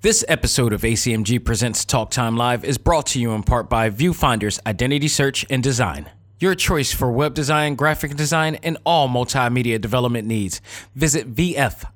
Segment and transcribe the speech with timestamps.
[0.00, 3.90] This episode of ACMG Presents Talk Time Live is brought to you in part by
[3.90, 6.08] Viewfinder's Identity Search and Design.
[6.38, 10.60] Your choice for web design, graphic design, and all multimedia development needs.
[10.94, 11.88] Visit VFISAD.com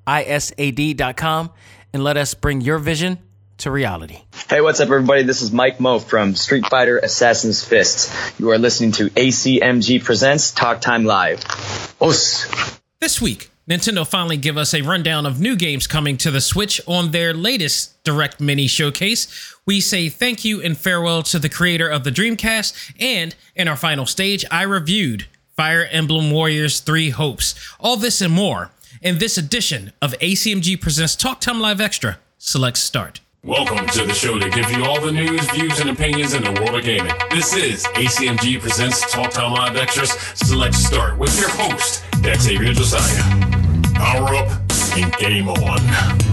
[1.92, 3.20] and let us bring your vision
[3.58, 4.18] to reality.
[4.50, 5.22] Hey, what's up, everybody?
[5.22, 8.12] This is Mike Moh from Street Fighter Assassin's Fist.
[8.40, 11.38] You are listening to ACMG Presents Talk Time Live.
[12.00, 12.48] Os.
[12.98, 16.80] This week, Nintendo finally give us a rundown of new games coming to the Switch
[16.86, 19.54] on their latest Direct Mini showcase.
[19.64, 23.76] We say thank you and farewell to the creator of the Dreamcast, and in our
[23.76, 27.54] final stage, I reviewed Fire Emblem Warriors 3 Hopes.
[27.78, 32.18] All this and more in this edition of ACMG Presents Talk Time Live Extra.
[32.38, 33.20] Select Start.
[33.44, 36.52] Welcome to the show that gives you all the news, views, and opinions in the
[36.52, 37.12] world of gaming.
[37.30, 43.51] This is ACMG Presents Talk Time Live Extras Select Start with your host, Xavier Josiah.
[44.02, 44.48] Power up
[44.96, 46.31] and game on.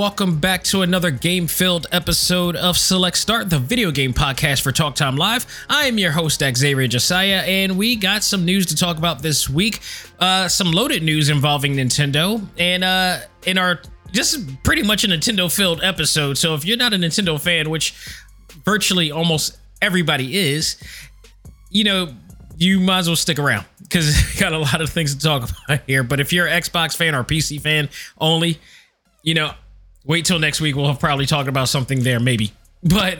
[0.00, 4.72] Welcome back to another game filled episode of Select Start, the video game podcast for
[4.72, 5.44] Talk Time Live.
[5.68, 9.50] I am your host, Xavier Josiah, and we got some news to talk about this
[9.50, 9.80] week.
[10.18, 15.54] Uh, some loaded news involving Nintendo, and uh, in our just pretty much a Nintendo
[15.54, 16.38] filled episode.
[16.38, 17.92] So if you're not a Nintendo fan, which
[18.64, 20.82] virtually almost everybody is,
[21.68, 22.08] you know,
[22.56, 25.82] you might as well stick around because got a lot of things to talk about
[25.86, 26.02] here.
[26.02, 28.58] But if you're an Xbox fan or PC fan only,
[29.22, 29.52] you know,
[30.04, 30.76] wait till next week.
[30.76, 32.52] We'll have probably talk about something there, maybe.
[32.82, 33.18] But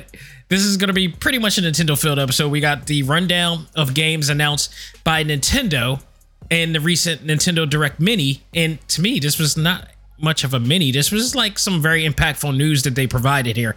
[0.48, 2.50] this is going to be pretty much a Nintendo filled episode.
[2.50, 4.74] We got the rundown of games announced
[5.04, 6.02] by Nintendo
[6.50, 8.42] and the recent Nintendo Direct Mini.
[8.54, 10.92] And to me, this was not much of a mini.
[10.92, 13.76] This was like some very impactful news that they provided here.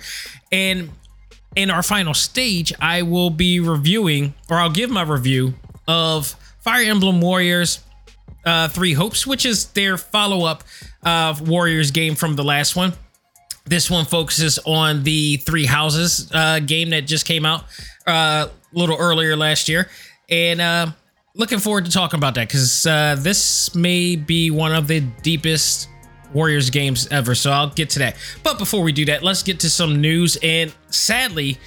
[0.52, 0.90] And
[1.56, 5.53] in our final stage, I will be reviewing, or I'll give my review
[5.88, 7.80] of Fire Emblem Warriors
[8.46, 10.64] uh, Three Hopes, which is their follow up
[11.04, 12.94] uh, Warriors game from the last one.
[13.66, 17.64] This one focuses on the Three Houses uh, game that just came out
[18.06, 19.90] uh, a little earlier last year.
[20.30, 20.88] And uh,
[21.36, 25.90] looking forward to talking about that because uh, this may be one of the deepest
[26.34, 27.36] Warriors games ever.
[27.36, 28.18] So I'll get to that.
[28.44, 30.38] But before we do that, let's get to some news.
[30.42, 31.58] And sadly,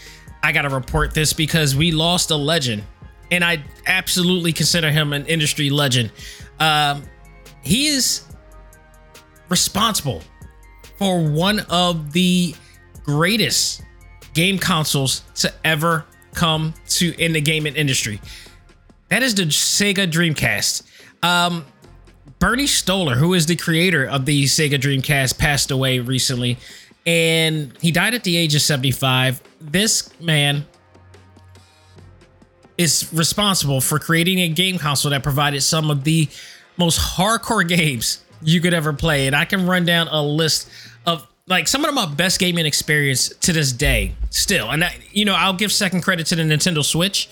[0.42, 2.82] I got to report this because we lost a legend.
[3.30, 6.12] And I absolutely consider him an industry legend.
[6.60, 7.02] Um,
[7.62, 8.22] he is
[9.48, 10.22] responsible
[10.98, 12.54] for one of the
[13.04, 13.82] greatest
[14.34, 18.20] game consoles to ever come to in the gaming industry.
[19.08, 20.82] That is the Sega Dreamcast.
[21.22, 21.64] Um,
[22.38, 26.58] Bernie Stolar, who is the creator of the Sega Dreamcast, passed away recently,
[27.06, 29.40] and he died at the age of 75.
[29.60, 30.66] This man
[32.78, 36.28] is responsible for creating a game console that provided some of the
[36.76, 39.26] most hardcore games you could ever play.
[39.26, 40.68] And I can run down a list
[41.06, 44.70] of like some of my best gaming experience to this day still.
[44.70, 47.28] And I, you know, I'll give second credit to the Nintendo Switch,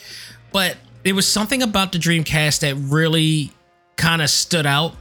[0.53, 3.53] but it was something about the Dreamcast that really
[3.97, 4.95] kind of stood out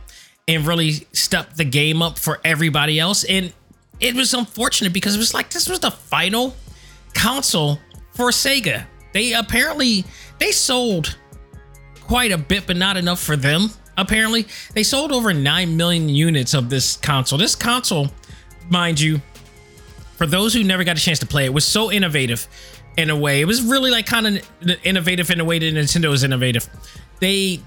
[0.48, 3.24] and really stepped the game up for everybody else.
[3.24, 3.53] And
[4.00, 6.56] it was unfortunate because it was like this was the final
[7.14, 7.80] console
[8.12, 8.86] for Sega.
[9.13, 10.06] They apparently
[10.40, 11.18] they sold
[12.01, 13.69] quite a bit, but not enough for them.
[13.96, 17.38] Apparently, they sold over 9 million units of this console.
[17.38, 18.09] This console,
[18.69, 19.22] mind you,
[20.18, 22.47] for those who never got a chance to play it, was so innovative
[22.97, 23.41] in a way.
[23.41, 24.46] It was really like kind of
[24.84, 26.67] innovative in a way that Nintendo is innovative.
[27.20, 27.61] They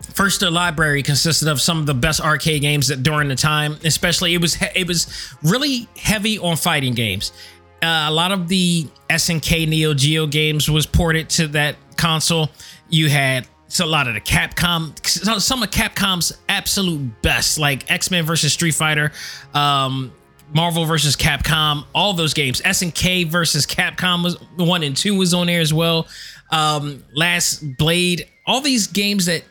[0.00, 3.76] first the library consisted of some of the best arcade games that during the time
[3.84, 7.32] especially it was it was really heavy on fighting games
[7.82, 12.50] uh, a lot of the snk neo geo games was ported to that console
[12.88, 14.98] you had so a lot of the Capcom,
[15.40, 19.12] some of Capcom's absolute best, like X Men versus Street Fighter,
[19.54, 20.12] um,
[20.52, 22.60] Marvel versus Capcom, all those games.
[22.62, 26.08] SNK versus Capcom was one and two was on there as well.
[26.50, 29.44] Um, Last Blade, all these games that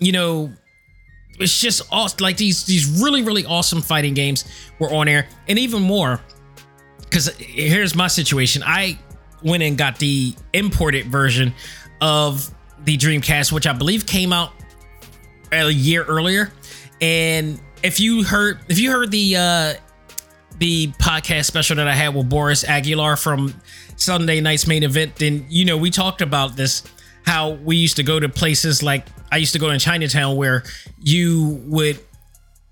[0.00, 0.50] you know,
[1.38, 2.18] it's just awesome.
[2.20, 4.44] Like these these really really awesome fighting games
[4.78, 6.20] were on there, and even more.
[7.08, 8.98] Because here's my situation, I
[9.42, 11.54] went and got the imported version
[12.00, 12.50] of
[12.84, 14.52] the Dreamcast, which I believe came out
[15.52, 16.52] a year earlier.
[17.00, 19.74] And if you heard if you heard the uh
[20.58, 23.54] the podcast special that I had with Boris Aguilar from
[23.96, 26.82] Sunday night's main event, then you know we talked about this
[27.24, 30.64] how we used to go to places like I used to go in Chinatown where
[31.00, 32.00] you would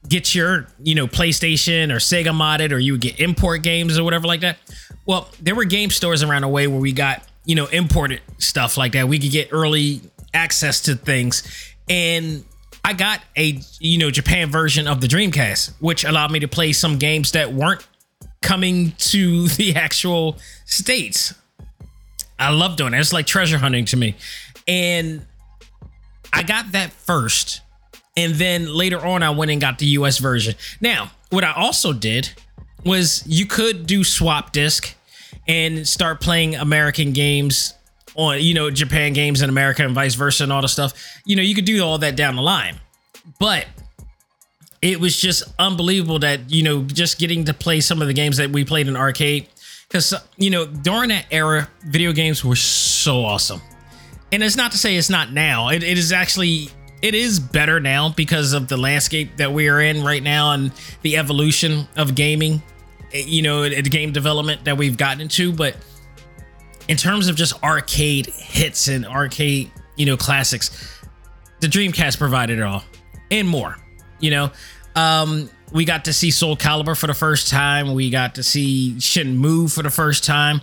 [0.08, 4.04] get your you know PlayStation or Sega modded or you would get import games or
[4.04, 4.58] whatever like that.
[5.04, 8.76] Well, there were game stores around the way where we got you know imported stuff
[8.76, 9.08] like that.
[9.08, 10.00] We could get early
[10.34, 12.44] access to things and
[12.84, 16.72] I got a you know Japan version of the Dreamcast, which allowed me to play
[16.72, 17.84] some games that weren't
[18.42, 21.34] coming to the actual states.
[22.38, 23.00] I love doing it.
[23.00, 24.14] It's like treasure hunting to me.
[24.68, 25.26] And
[26.32, 27.62] I got that first.
[28.16, 30.54] And then later on, I went and got the US version.
[30.80, 32.30] Now, what I also did
[32.84, 34.94] was you could do swap disc
[35.46, 37.74] and start playing American games
[38.14, 40.92] on you know Japan games in America and vice versa and all the stuff.
[41.24, 42.80] You know, you could do all that down the line.
[43.38, 43.66] But
[44.80, 48.36] it was just unbelievable that, you know, just getting to play some of the games
[48.36, 49.48] that we played in arcade
[49.88, 53.60] cuz you know, during that era, video games were so awesome.
[54.32, 55.68] And it's not to say it's not now.
[55.68, 56.70] It, it is actually
[57.02, 60.72] it is better now because of the landscape that we are in right now and
[61.02, 62.62] the evolution of gaming,
[63.12, 65.76] eh, you know, the game development that we've gotten into, but
[66.88, 71.00] in terms of just arcade hits and arcade, you know, classics,
[71.60, 72.84] the Dreamcast provided it all
[73.30, 73.76] and more.
[74.20, 74.50] You know,
[74.94, 77.94] um, we got to see Soul Calibur for the first time.
[77.94, 80.60] We got to see Shenmue for the first time.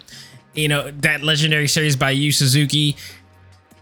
[0.54, 2.96] You know, that legendary series by Yu Suzuki,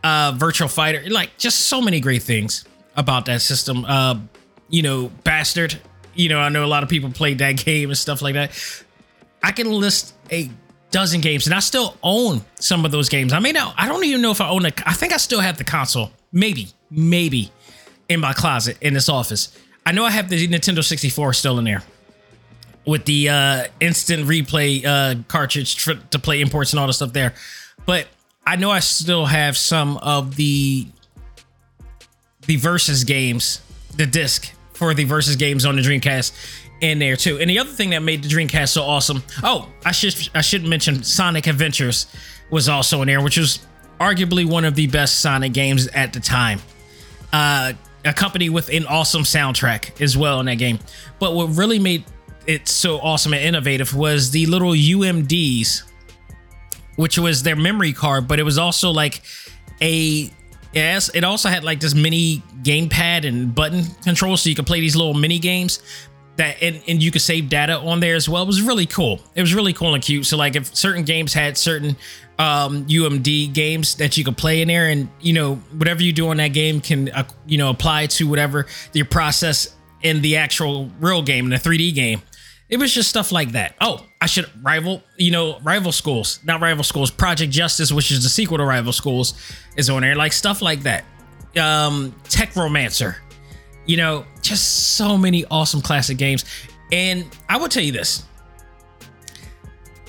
[0.04, 2.66] uh, Virtual Fighter, like just so many great things
[2.96, 3.86] about that system.
[3.86, 4.20] Uh,
[4.70, 5.80] you know, Bastard.
[6.14, 8.52] You know, I know a lot of people played that game and stuff like that.
[9.44, 10.50] I can list a
[10.92, 13.34] dozen games, and I still own some of those games.
[13.34, 13.74] I may not.
[13.78, 14.82] I don't even know if I own it.
[14.86, 16.12] I think I still have the console.
[16.32, 17.52] Maybe, maybe
[18.10, 19.58] in my closet in this office.
[19.86, 21.82] I know I have the Nintendo 64 still in there
[22.86, 27.14] with the uh, instant replay uh, cartridge tr- to play imports and all the stuff
[27.14, 27.34] there.
[27.86, 28.08] But
[28.52, 30.86] I know I still have some of the
[32.48, 33.62] the versus games,
[33.96, 36.34] the disc for the versus games on the Dreamcast
[36.82, 37.40] in there too.
[37.40, 40.66] And the other thing that made the Dreamcast so awesome, oh, I should I should
[40.66, 42.08] mention Sonic Adventures
[42.50, 43.66] was also in there, which was
[44.02, 46.60] arguably one of the best Sonic games at the time.
[47.32, 47.72] Uh,
[48.04, 50.78] a company with an awesome soundtrack as well in that game.
[51.20, 52.04] But what really made
[52.48, 55.84] it so awesome and innovative was the little UMDs,
[57.02, 59.24] which was their memory card, but it was also like
[59.82, 60.32] a
[60.72, 64.80] yes, it also had like this mini gamepad and button control, so you could play
[64.80, 65.82] these little mini games
[66.38, 68.44] that and, and you could save data on there as well.
[68.44, 69.20] It was really cool.
[69.34, 70.28] It was really cool and cute.
[70.28, 71.98] So like if certain games had certain
[72.38, 76.30] um, UMD games that you could play in there, and you know whatever you do
[76.30, 80.90] on that game can uh, you know apply to whatever your process in the actual
[81.00, 82.22] real game, in the 3D game.
[82.72, 83.76] It was just stuff like that.
[83.82, 87.12] Oh, I should rival, you know, rival schools, not rival schools.
[87.12, 89.34] Project Justice, which is the sequel to Rival Schools,
[89.76, 90.16] is on there.
[90.16, 91.04] Like stuff like that.
[91.58, 93.18] Um, Techromancer,
[93.86, 96.46] you know, just so many awesome classic games.
[96.94, 98.24] And I will tell you this.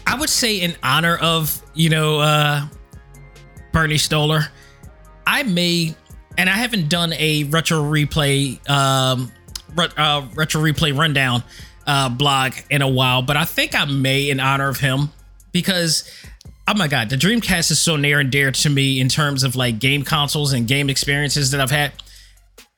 [0.06, 2.67] I would say in honor of, you know, uh
[3.73, 4.47] Bernie Stolar,
[5.26, 5.97] I may
[6.39, 9.32] and I haven't done a retro replay um
[9.77, 11.43] uh, retro replay rundown
[11.86, 15.10] uh blog in a while, but I think I may in honor of him
[15.53, 16.10] because
[16.69, 19.56] oh my god, the Dreamcast is so near and dear to me in terms of
[19.56, 21.93] like game consoles and game experiences that I've had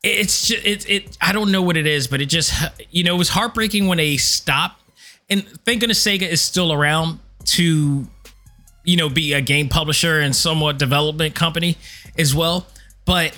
[0.05, 2.53] it's just it, it I don't know what it is, but it just
[2.91, 4.81] you know it was heartbreaking when they stopped.
[5.31, 8.07] And thank goodness Sega is still around to
[8.85, 11.79] you know be a game publisher and somewhat development company
[12.19, 12.67] as well.
[13.07, 13.37] But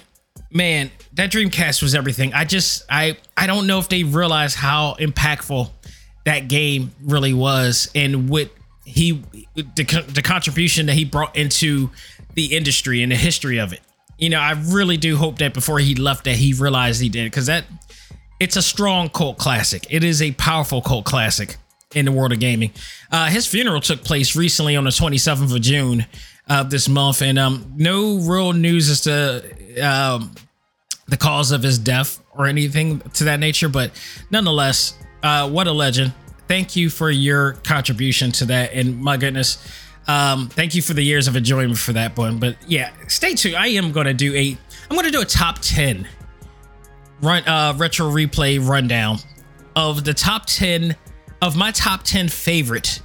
[0.50, 2.34] man, that Dreamcast was everything.
[2.34, 5.70] I just I I don't know if they realize how impactful
[6.24, 8.50] that game really was and what
[8.84, 9.22] he
[9.54, 11.90] the, the contribution that he brought into
[12.34, 13.80] the industry and the history of it
[14.18, 17.24] you know, I really do hope that before he left that he realized he did
[17.24, 17.64] because that
[18.40, 19.86] it's a strong cult classic.
[19.90, 21.56] It is a powerful cult classic
[21.94, 22.72] in the world of gaming.
[23.10, 26.06] Uh, his funeral took place recently on the 27th of June
[26.48, 30.32] of this month, and um, no real news as to um,
[31.08, 33.68] the cause of his death or anything to that nature.
[33.68, 33.90] But
[34.30, 36.12] nonetheless, uh, what a legend!
[36.48, 39.58] Thank you for your contribution to that, and my goodness
[40.08, 42.38] um, thank you for the years of enjoyment for that one.
[42.38, 43.56] But yeah, stay tuned.
[43.56, 44.56] I am going to do a,
[44.88, 46.06] I'm going to do a top 10
[47.20, 49.18] run, uh, retro replay rundown
[49.74, 50.96] of the top 10
[51.42, 53.00] of my top 10 favorite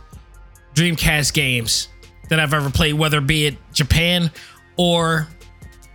[0.76, 1.88] Dreamcast games
[2.32, 4.32] that I've ever played, whether be it Japan
[4.78, 5.28] or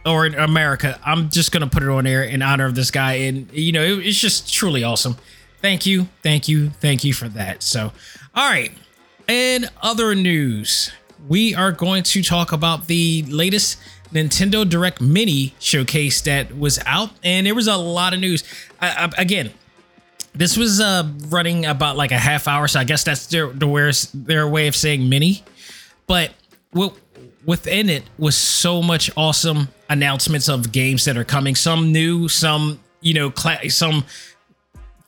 [0.04, 1.00] or in America.
[1.04, 3.82] I'm just gonna put it on air in honor of this guy, and you know,
[3.82, 5.16] it, it's just truly awesome.
[5.62, 7.62] Thank you, thank you, thank you for that.
[7.62, 7.90] So,
[8.34, 8.70] all right.
[9.26, 10.92] And other news,
[11.26, 13.78] we are going to talk about the latest
[14.12, 18.44] Nintendo Direct Mini showcase that was out, and there was a lot of news.
[18.78, 19.52] I, I, again,
[20.34, 23.90] this was uh, running about like a half hour, so I guess that's their their,
[24.12, 25.42] their way of saying mini.
[26.06, 26.32] But
[27.44, 31.54] within it was so much awesome announcements of games that are coming.
[31.54, 33.32] Some new, some you know,
[33.68, 34.04] some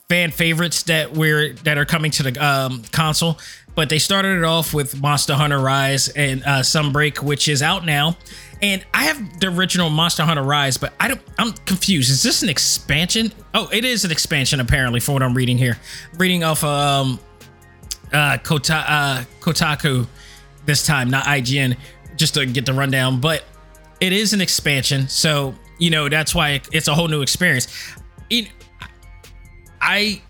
[0.09, 3.39] fan favorites that we're that are coming to the um, console.
[3.75, 7.87] But they started it off with Monster Hunter Rise and uh, Sunbreak, which is out
[7.87, 8.17] now.
[8.61, 11.21] And I have the original Monster Hunter Rise, but I don't.
[11.39, 12.11] I'm confused.
[12.11, 13.33] Is this an expansion?
[13.55, 15.79] Oh, it is an expansion apparently, for what I'm reading here.
[16.13, 17.21] I'm reading off um,
[18.13, 20.09] uh, Kota, uh, Kotaku
[20.69, 21.77] this time, not IGN,
[22.15, 23.21] just to get the rundown.
[23.21, 23.43] But
[24.01, 27.67] it is an expansion, so you know that's why it's a whole new experience.
[28.31, 28.49] It,
[29.81, 30.23] I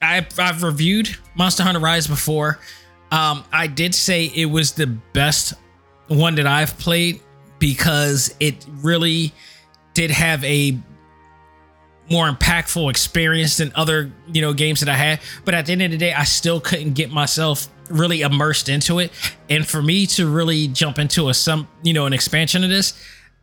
[0.00, 2.58] I've, I've reviewed Monster Hunter Rise before.
[3.12, 5.54] Um, I did say it was the best
[6.08, 7.20] one that I've played
[7.58, 9.32] because it really
[9.94, 10.76] did have a
[12.10, 15.20] more impactful experience than other you know games that I had.
[15.44, 18.98] But at the end of the day, I still couldn't get myself really immersed into
[18.98, 19.12] it.
[19.48, 22.94] And for me to really jump into a some you know an expansion of this,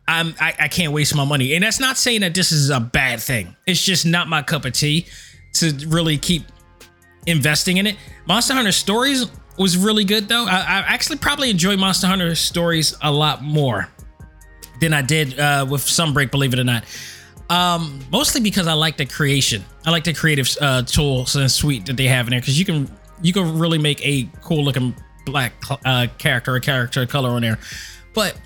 [0.06, 1.54] I'm I, I can't waste my money.
[1.54, 3.56] And that's not saying that this is a bad thing.
[3.66, 5.06] It's just not my cup of tea
[5.54, 6.44] to really keep
[7.26, 7.96] investing in it.
[8.26, 9.26] Monster Hunter Stories
[9.58, 10.46] was really good though.
[10.46, 13.88] I, I actually probably enjoy Monster Hunter Stories a lot more
[14.80, 16.84] than I did uh, with Sunbreak, believe it or not.
[17.50, 19.64] Um, mostly because I like the creation.
[19.84, 22.64] I like the creative uh, tools and suite that they have in there because you
[22.64, 22.88] can
[23.22, 24.94] you can really make a cool looking
[25.26, 25.52] black
[25.84, 27.58] uh, character, a character color on there.
[28.14, 28.38] But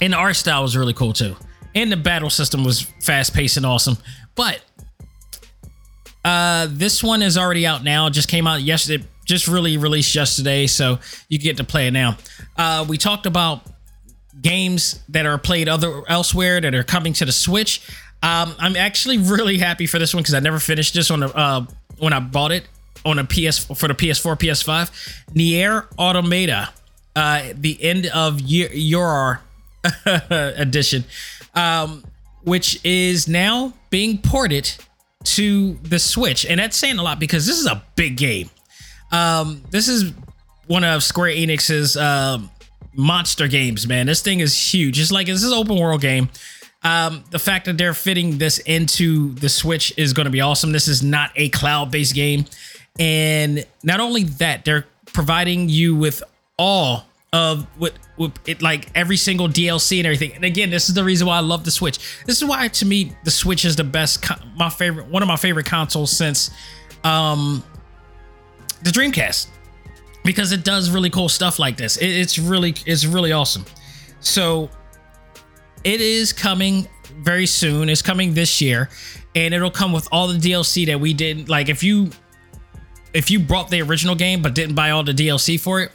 [0.00, 1.36] and the art style was really cool too,
[1.74, 3.96] and the battle system was fast paced and awesome.
[4.34, 4.62] But
[6.24, 8.08] uh, this one is already out now.
[8.10, 9.04] Just came out yesterday.
[9.24, 10.98] Just really released yesterday, so
[11.28, 12.16] you get to play it now.
[12.56, 13.62] Uh, we talked about
[14.40, 17.88] games that are played other elsewhere that are coming to the Switch.
[18.22, 21.36] Um, I'm actually really happy for this one because I never finished this on the,
[21.36, 21.64] uh,
[21.98, 22.66] when I bought it
[23.04, 25.34] on a PS for the PS4, PS5.
[25.34, 26.70] Nier Automata,
[27.16, 29.40] uh, the end of your
[30.06, 31.04] edition,
[31.54, 32.04] um,
[32.44, 34.72] which is now being ported
[35.24, 38.50] to the Switch, and that's saying a lot because this is a big game.
[39.10, 40.12] Um, this is
[40.66, 42.50] one of Square Enix's um,
[42.94, 44.06] monster games, man.
[44.06, 44.98] This thing is huge.
[44.98, 46.28] It's like this is open world game.
[46.84, 50.72] Um, the fact that they're fitting this into the Switch is going to be awesome.
[50.72, 52.46] This is not a cloud based game,
[52.98, 56.22] and not only that, they're providing you with
[56.58, 60.32] all of what, what it like every single DLC and everything.
[60.34, 61.98] And again, this is the reason why I love the Switch.
[62.26, 64.24] This is why to me the Switch is the best
[64.56, 66.50] my favorite one of my favorite consoles since
[67.04, 67.64] um
[68.82, 69.48] the Dreamcast
[70.24, 71.96] because it does really cool stuff like this.
[71.96, 73.64] It, it's really it's really awesome.
[74.20, 74.68] So
[75.84, 76.86] it is coming
[77.22, 77.88] very soon.
[77.88, 78.90] It's coming this year
[79.34, 82.10] and it'll come with all the DLC that we did like if you
[83.14, 85.92] if you brought the original game but didn't buy all the DLC for it,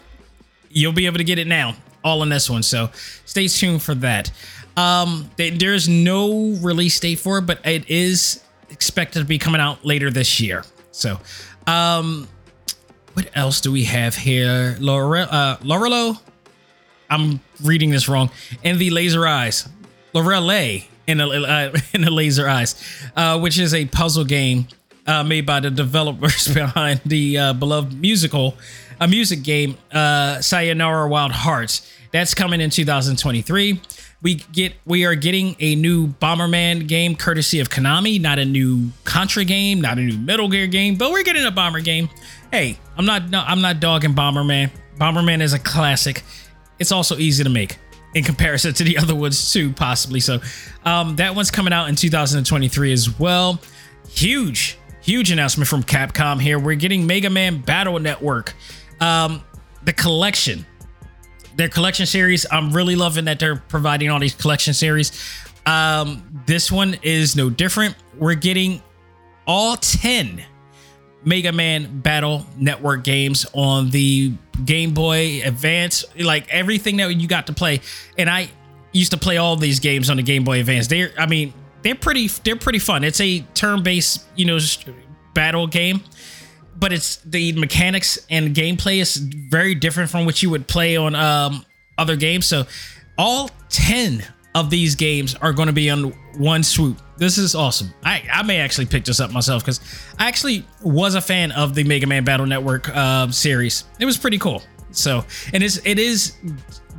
[0.70, 2.64] you'll be able to get it now, all in this one.
[2.64, 2.90] So
[3.26, 4.32] stay tuned for that.
[4.76, 9.84] Um, there's no release date for it, but it is expected to be coming out
[9.84, 10.64] later this year.
[10.92, 11.20] So,
[11.66, 12.28] um,
[13.14, 14.78] what else do we have here?
[14.80, 16.20] Laura, uh, Laurelo.
[17.10, 18.30] I'm reading this wrong.
[18.64, 19.68] And the Laser Eyes,
[20.14, 22.76] Lorelei in the uh, in the Laser Eyes,
[23.16, 24.68] uh, which is a puzzle game
[25.08, 28.56] uh, made by the developers behind the uh, beloved musical
[29.00, 31.90] a music game, uh, Sayonara Wild Hearts.
[32.12, 33.82] That's coming in 2023.
[34.22, 38.90] We get we are getting a new Bomberman game courtesy of Konami, not a new
[39.04, 42.10] Contra game, not a new Metal Gear game, but we're getting a Bomber game.
[42.52, 44.72] Hey, I'm not no, I'm not dogging Bomberman.
[44.98, 46.24] Bomberman is a classic.
[46.80, 47.78] It's also easy to make
[48.16, 50.20] in comparison to the other ones too, possibly.
[50.20, 50.40] So
[50.86, 53.62] um, that one's coming out in 2023 as well.
[54.10, 56.60] Huge, huge announcement from Capcom here.
[56.60, 58.54] We're getting Mega Man Battle Network.
[59.00, 59.42] Um,
[59.84, 60.66] the collection,
[61.56, 65.12] their collection series, I'm really loving that they're providing all these collection series.
[65.66, 67.96] Um, this one is no different.
[68.18, 68.82] We're getting
[69.48, 70.44] all 10
[71.24, 74.34] Mega Man Battle Network games on the
[74.66, 77.80] Game Boy Advance, like everything that you got to play.
[78.18, 78.50] And I
[78.92, 80.88] used to play all these games on the Game Boy Advance.
[80.88, 83.04] They're, I mean, they're pretty, they're pretty fun.
[83.04, 84.60] It's a turn-based, you know,
[85.34, 86.02] battle game
[86.80, 91.16] but it's the mechanics and gameplay is very different from what you would play on
[91.16, 91.66] um,
[91.98, 92.46] other games.
[92.46, 92.66] So
[93.18, 94.24] all 10
[94.56, 97.02] of these games are going to be on one swoop.
[97.18, 97.94] This is awesome.
[98.04, 99.80] I, I may actually pick this up myself because
[100.20, 103.86] I actually was a fan of the Mega Man Battle Network uh, series.
[104.00, 104.62] It was pretty cool.
[104.92, 106.34] So, and it's it is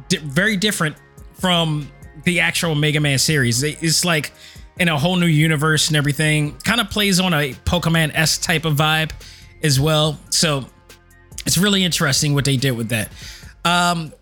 [0.09, 0.97] di- very different
[1.35, 1.91] from
[2.25, 3.63] the actual Mega Man series.
[3.63, 4.33] It's like
[4.79, 6.57] in a whole new universe and everything.
[6.59, 9.11] Kind of plays on a Pokemon S type of vibe
[9.63, 10.19] as well.
[10.31, 10.65] So
[11.47, 13.11] it's really interesting what they did with that.
[13.65, 14.13] Um,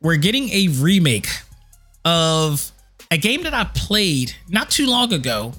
[0.00, 1.28] we're getting a remake
[2.04, 2.70] of
[3.10, 5.52] a game that I played not too long ago,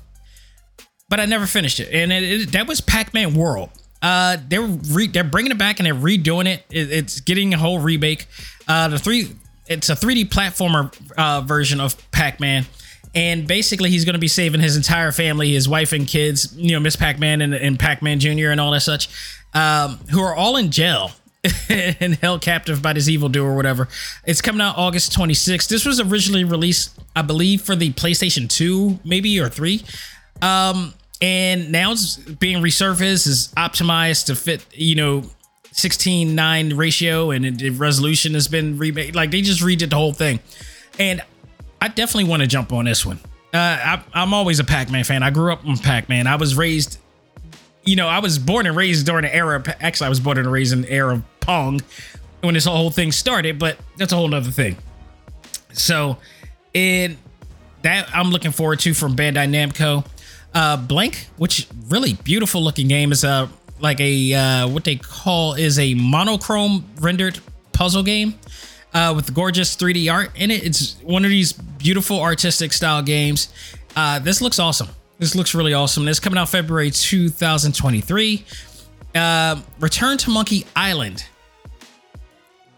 [1.09, 3.69] but I never finished it, and it, it, that was Pac-Man World.
[4.01, 6.65] Uh, they're re- they're bringing it back and they're redoing it.
[6.69, 8.27] it it's getting a whole remake.
[8.67, 9.29] Uh, the three
[9.67, 12.65] it's a 3D platformer uh, version of Pac-Man
[13.15, 16.71] and basically he's going to be saving his entire family, his wife and kids, you
[16.71, 18.49] know, Miss Pac-Man and, and Pac-Man Jr.
[18.49, 19.07] and all that such,
[19.53, 21.11] um, who are all in jail
[21.69, 23.87] and held captive by this evil doer or whatever.
[24.25, 25.67] It's coming out August 26th.
[25.67, 29.83] This was originally released, I believe, for the PlayStation 2, maybe or 3.
[30.41, 35.23] Um, and now it's being resurfaced, is optimized to fit, you know,
[35.71, 39.15] 16 9 ratio and the resolution has been remade.
[39.15, 40.39] Like they just redid the whole thing.
[40.99, 41.21] And
[41.83, 43.19] I definitely want to jump on this one.
[43.53, 45.21] Uh, I, I'm always a Pac-Man fan.
[45.21, 46.27] I grew up on Pac-Man.
[46.27, 46.97] I was raised,
[47.83, 49.61] you know, I was born and raised during the era.
[49.81, 51.81] Actually, I was born and raised in the era of Pong
[52.39, 53.59] when this whole thing started.
[53.59, 54.77] But that's a whole other thing.
[55.73, 56.19] So,
[56.73, 57.17] in
[57.81, 60.05] that I'm looking forward to from Bandai Namco.
[60.53, 63.49] Uh, Blank, which really beautiful looking game, is a
[63.81, 67.39] like a uh, what they call is a monochrome rendered
[67.73, 68.35] puzzle game
[68.93, 70.63] uh, with gorgeous 3D art in it.
[70.63, 73.53] It's one of these beautiful artistic style games.
[73.95, 74.89] Uh, this looks awesome.
[75.19, 76.05] This looks really awesome.
[76.05, 78.45] This coming out February 2023.
[79.15, 81.25] Uh, Return to Monkey Island.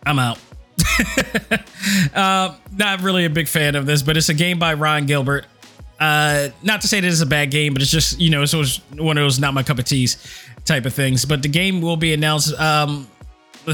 [0.06, 0.38] I'm out.
[2.16, 5.46] uh, not really a big fan of this, but it's a game by Ron Gilbert.
[6.00, 8.54] Uh, not to say that it's a bad game, but it's just you know it's
[8.54, 10.18] one of those not my cup of teas
[10.66, 11.26] type of things.
[11.26, 13.08] But the game will be announced um,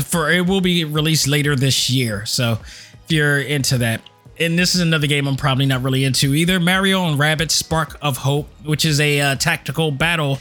[0.04, 2.26] for it will be released later this year.
[2.26, 2.60] So
[3.04, 4.02] if you're into that.
[4.40, 6.60] And this is another game I'm probably not really into either.
[6.60, 10.40] Mario and Rabbids Spark of Hope, which is a uh, tactical battle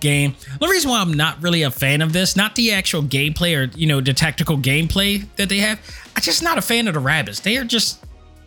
[0.00, 0.34] game.
[0.60, 3.76] The reason why I'm not really a fan of this, not the actual gameplay or
[3.76, 5.80] you know the tactical gameplay that they have.
[6.14, 7.40] I'm just not a fan of the rabbits.
[7.40, 8.04] They are just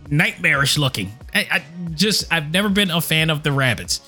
[0.09, 1.11] nightmarish looking.
[1.33, 1.63] I, I
[1.93, 4.01] just I've never been a fan of the rabbits.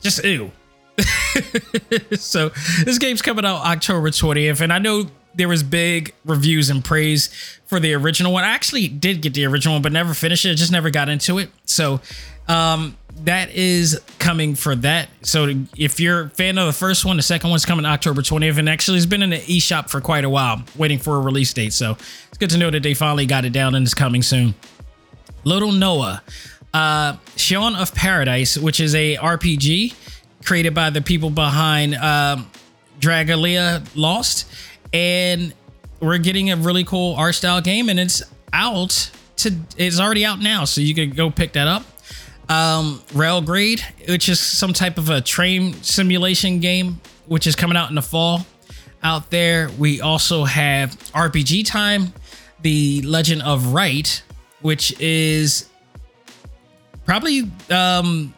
[0.00, 0.50] Just ew.
[2.12, 2.50] so
[2.84, 7.28] this game's coming out October 20th, and I know there was big reviews and praise
[7.66, 8.44] for the original one.
[8.44, 10.50] I actually did get the original one, but never finished it.
[10.50, 11.50] I just never got into it.
[11.64, 12.00] So
[12.48, 15.08] um, that is coming for that.
[15.22, 18.58] So if you're a fan of the first one, the second one's coming October 20th,
[18.58, 21.52] and actually it's been in the eShop for quite a while, waiting for a release
[21.52, 21.72] date.
[21.72, 24.54] So it's good to know that they finally got it down and it's coming soon.
[25.44, 26.22] Little Noah,
[26.74, 27.16] uh,
[27.78, 29.94] of Paradise, which is a RPG
[30.44, 32.50] created by the people behind um,
[33.00, 34.46] Dragalia Lost
[34.92, 35.54] and
[36.00, 38.22] we're getting a really cool art style game, and it's
[38.52, 41.82] out to it's already out now, so you can go pick that up.
[42.48, 47.88] Um, Railgrade, which is some type of a train simulation game, which is coming out
[47.90, 48.46] in the fall.
[49.02, 52.12] Out there, we also have RPG Time,
[52.60, 54.22] The Legend of Wright,
[54.60, 55.70] which is
[57.06, 58.34] probably um,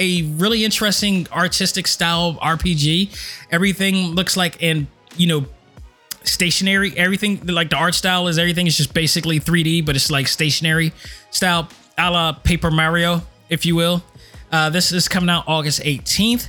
[0.00, 3.10] a really interesting artistic style RPG.
[3.50, 5.46] Everything looks like in you know
[6.26, 6.96] stationary.
[6.96, 10.92] Everything like the art style is everything is just basically 3D, but it's like stationary
[11.30, 14.02] style, a la Paper Mario, if you will.
[14.50, 16.48] Uh, this is coming out August 18th.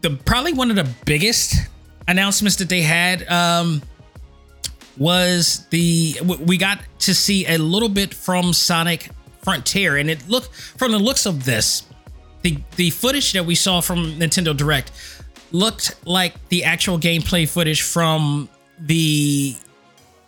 [0.00, 1.54] The probably one of the biggest
[2.06, 3.82] announcements that they had um,
[4.96, 9.10] was the we got to see a little bit from Sonic
[9.42, 11.84] Frontier, and it looked from the looks of this,
[12.42, 14.92] the the footage that we saw from Nintendo Direct
[15.52, 18.48] looked like the actual gameplay footage from
[18.80, 19.56] the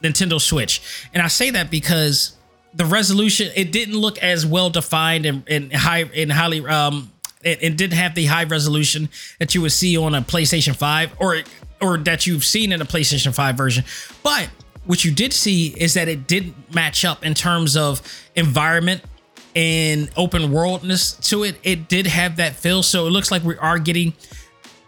[0.03, 1.07] Nintendo Switch.
[1.13, 2.37] And I say that because
[2.75, 7.11] the resolution it didn't look as well defined and, and high and highly um
[7.43, 9.09] it, it, didn't have the high resolution
[9.39, 11.39] that you would see on a PlayStation 5 or
[11.81, 13.85] or that you've seen in a PlayStation 5 version.
[14.23, 14.51] But
[14.85, 18.03] what you did see is that it didn't match up in terms of
[18.37, 19.03] environment
[19.57, 21.57] and open worldness to it.
[21.63, 22.83] It did have that feel.
[22.83, 24.13] So it looks like we are getting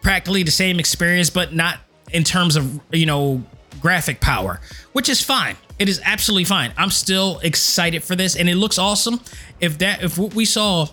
[0.02, 1.78] practically the same experience, but not
[2.12, 3.42] in terms of, you know,
[3.80, 4.60] graphic power,
[4.92, 5.56] which is fine.
[5.78, 6.72] It is absolutely fine.
[6.76, 9.20] I'm still excited for this and it looks awesome.
[9.60, 10.86] If that if what we saw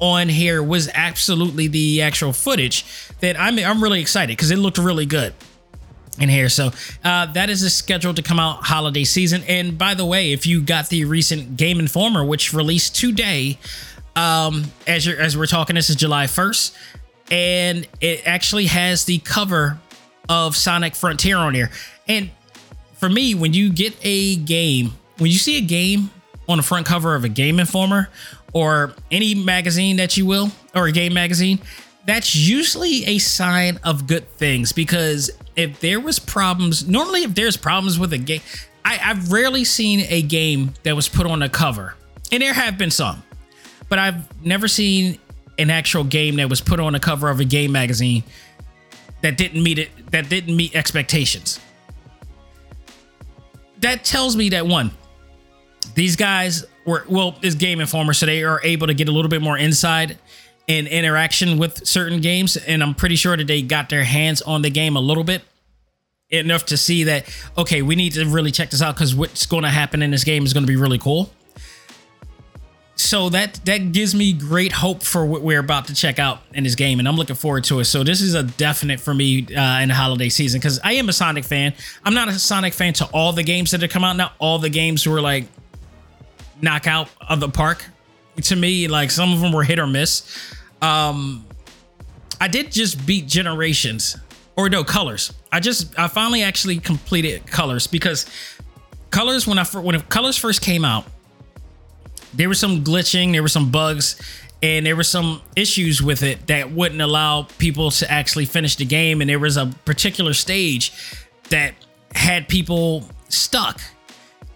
[0.00, 2.84] on here was absolutely the actual footage
[3.20, 5.34] that I'm I'm really excited because it looked really good
[6.18, 6.48] in here.
[6.48, 6.70] So
[7.04, 9.42] uh, that is scheduled to come out holiday season.
[9.48, 13.58] And by the way, if you got the recent Game Informer, which released today,
[14.14, 16.76] um, as you're, as we're talking, this is July 1st,
[17.30, 19.78] and it actually has the cover
[20.32, 21.70] of Sonic Frontier on here.
[22.08, 22.30] And
[22.94, 26.10] for me, when you get a game, when you see a game
[26.48, 28.08] on the front cover of a Game Informer
[28.54, 31.58] or any magazine that you will, or a game magazine,
[32.06, 37.58] that's usually a sign of good things because if there was problems, normally if there's
[37.58, 38.40] problems with a game,
[38.86, 41.94] I, I've rarely seen a game that was put on a cover,
[42.32, 43.22] and there have been some,
[43.90, 45.18] but I've never seen
[45.58, 48.24] an actual game that was put on a cover of a game magazine
[49.22, 51.60] that didn't meet it, that didn't meet expectations.
[53.80, 54.92] That tells me that one,
[55.94, 59.28] these guys were well, is Game Informer, so they are able to get a little
[59.28, 60.18] bit more inside
[60.68, 62.56] and interaction with certain games.
[62.56, 65.42] And I'm pretty sure that they got their hands on the game a little bit
[66.30, 69.64] enough to see that, okay, we need to really check this out because what's going
[69.64, 71.30] to happen in this game is going to be really cool.
[73.02, 76.62] So that that gives me great hope for what we're about to check out in
[76.62, 77.86] this game, and I'm looking forward to it.
[77.86, 81.08] So this is a definite for me uh, in the holiday season because I am
[81.08, 81.74] a Sonic fan.
[82.04, 84.16] I'm not a Sonic fan to all the games that have come out.
[84.16, 85.46] Not all the games were like
[86.60, 87.84] knockout of the park
[88.40, 88.86] to me.
[88.86, 90.22] Like some of them were hit or miss.
[90.80, 91.44] Um,
[92.40, 94.16] I did just beat Generations
[94.54, 95.32] or no Colors.
[95.50, 98.26] I just I finally actually completed Colors because
[99.10, 101.04] Colors when I when Colors first came out,
[102.34, 104.20] there was some glitching, there were some bugs,
[104.62, 108.84] and there were some issues with it that wouldn't allow people to actually finish the
[108.84, 109.20] game.
[109.20, 110.92] And there was a particular stage
[111.50, 111.74] that
[112.14, 113.80] had people stuck.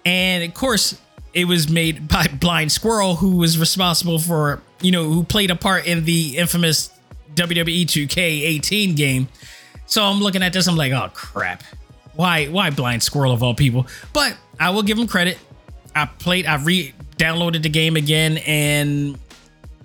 [0.05, 1.01] And of course,
[1.35, 5.57] it was made by Blind Squirrel, who was responsible for, you know, who played a
[5.57, 6.91] part in the infamous
[7.35, 9.29] WWE 2K18 game.
[9.87, 11.63] So I'm looking at this, I'm like, oh crap.
[12.15, 13.87] Why why Blind Squirrel of all people?
[14.15, 15.39] But I will give him credit.
[15.97, 19.19] I played, I re-downloaded the game again and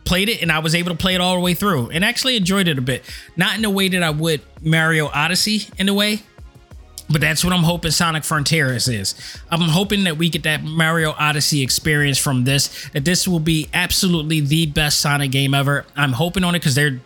[0.03, 2.35] played it and I was able to play it all the way through and actually
[2.35, 3.03] enjoyed it a bit.
[3.37, 6.21] Not in the way that I would Mario Odyssey in a way,
[7.09, 9.15] but that's what I'm hoping Sonic Frontiers is.
[9.49, 13.69] I'm hoping that we get that Mario Odyssey experience from this, that this will be
[13.73, 15.85] absolutely the best Sonic game ever.
[15.95, 16.99] I'm hoping on it because they're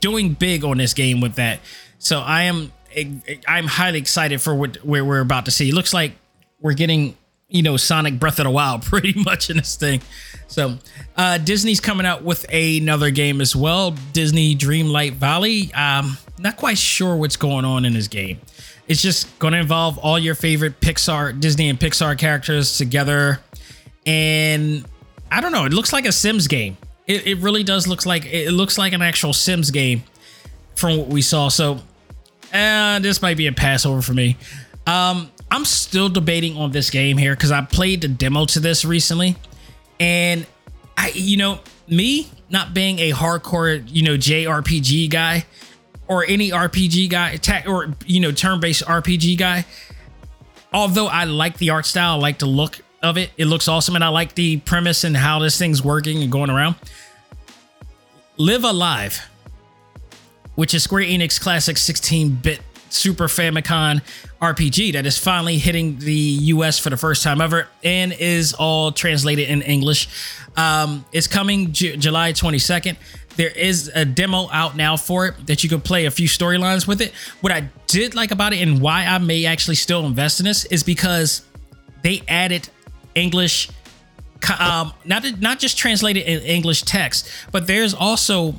[0.00, 1.60] doing big on this game with that.
[1.98, 2.72] So I am
[3.46, 5.70] I'm highly excited for what we're about to see.
[5.70, 6.12] It looks like
[6.60, 7.16] we're getting
[7.52, 10.00] you know Sonic Breath of the Wild pretty much in this thing.
[10.48, 10.78] So
[11.16, 15.72] uh, Disney's coming out with another game as well, Disney Dreamlight Valley.
[15.72, 18.40] Um, not quite sure what's going on in this game.
[18.88, 23.40] It's just going to involve all your favorite Pixar, Disney and Pixar characters together.
[24.04, 24.84] And
[25.30, 26.76] I don't know, it looks like a Sims game.
[27.06, 30.02] It, it really does look like it looks like an actual Sims game
[30.74, 31.48] from what we saw.
[31.48, 31.80] So
[32.52, 34.36] uh, this might be a passover for me.
[34.86, 38.86] Um, I'm still debating on this game here because I played the demo to this
[38.86, 39.36] recently,
[40.00, 40.46] and
[40.96, 45.44] I, you know, me not being a hardcore, you know, JRPG guy,
[46.08, 49.66] or any RPG guy, or you know, turn-based RPG guy.
[50.72, 53.30] Although I like the art style, I like the look of it.
[53.36, 56.48] It looks awesome, and I like the premise and how this thing's working and going
[56.48, 56.76] around.
[58.38, 59.20] Live A Live,
[60.54, 62.62] which is Square Enix classic 16-bit
[62.92, 64.02] Super Famicom
[64.40, 68.92] RPG that is finally hitting the US for the first time ever and is all
[68.92, 70.08] translated in English.
[70.56, 72.96] Um, it's coming J- July 22nd.
[73.36, 76.86] There is a demo out now for it that you can play a few storylines
[76.86, 77.12] with it.
[77.40, 80.66] What I did like about it and why I may actually still invest in this
[80.66, 81.42] is because
[82.02, 82.68] they added
[83.14, 83.70] English,
[84.58, 88.54] um, not not just translated in English text, but there's also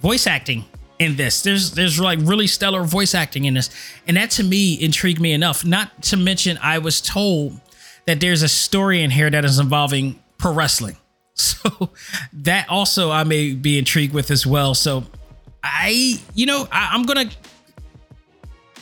[0.00, 0.64] voice acting
[1.04, 1.42] in this.
[1.42, 3.70] There's there's like really stellar voice acting in this,
[4.06, 5.64] and that to me intrigued me enough.
[5.64, 7.60] Not to mention, I was told
[8.06, 10.96] that there's a story in here that is involving pro wrestling.
[11.36, 11.90] So
[12.32, 14.72] that also I may be intrigued with as well.
[14.72, 15.02] So
[15.64, 17.28] I, you know, I, I'm gonna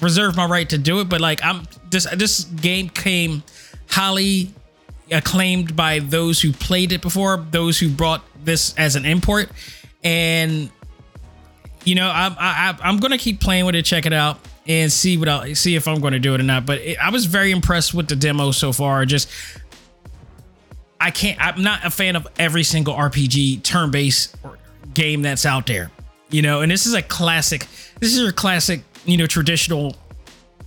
[0.02, 3.42] reserve my right to do it, but like I'm this this game came
[3.88, 4.52] highly
[5.10, 9.48] acclaimed by those who played it before, those who brought this as an import,
[10.04, 10.70] and
[11.84, 15.16] you know I'm I, I'm gonna keep playing with it, check it out, and see
[15.16, 16.66] what I see if I'm going to do it or not.
[16.66, 19.04] But it, I was very impressed with the demo so far.
[19.04, 19.28] Just
[21.00, 21.40] I can't.
[21.40, 24.36] I'm not a fan of every single RPG turn-based
[24.94, 25.90] game that's out there.
[26.30, 27.66] You know, and this is a classic.
[28.00, 29.96] This is your classic, you know, traditional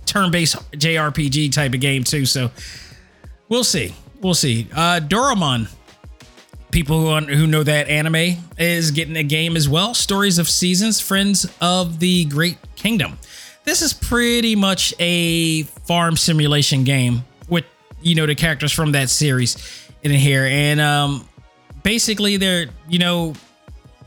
[0.04, 2.26] turn-based JRPG type of game too.
[2.26, 2.50] So
[3.48, 3.94] we'll see.
[4.20, 4.68] We'll see.
[4.72, 5.68] Uh Doraemon
[6.76, 9.94] people who who know that anime is getting a game as well.
[9.94, 13.16] Stories of Seasons, Friends of the Great Kingdom.
[13.64, 17.64] This is pretty much a farm simulation game with
[18.02, 19.56] you know the characters from that series
[20.02, 21.26] in here, and um,
[21.82, 23.32] basically they're you know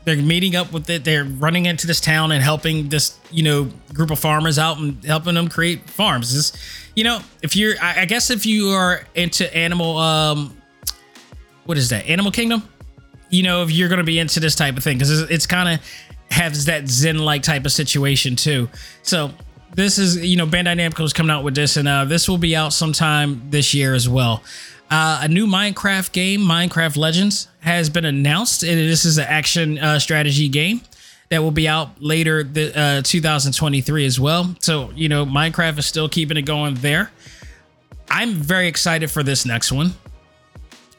[0.04, 1.02] they're meeting up with it.
[1.02, 5.04] They're running into this town and helping this, you know, group of farmers out and
[5.04, 6.32] helping them create farms.
[6.32, 6.52] This,
[6.94, 10.59] you know, if you're, I, I guess if you are into animal, um,
[11.64, 12.06] what is that?
[12.06, 12.62] Animal Kingdom.
[13.28, 15.46] You know, if you're going to be into this type of thing, because it's, it's
[15.46, 15.86] kind of
[16.30, 18.68] has that Zen like type of situation too.
[19.02, 19.30] So
[19.74, 22.38] this is, you know, Bandai Namco is coming out with this, and uh, this will
[22.38, 24.42] be out sometime this year as well.
[24.90, 28.64] Uh, a new Minecraft game, Minecraft Legends, has been announced.
[28.64, 30.80] And this is an action uh, strategy game
[31.28, 34.54] that will be out later the uh, 2023 as well.
[34.58, 37.12] So you know, Minecraft is still keeping it going there.
[38.10, 39.94] I'm very excited for this next one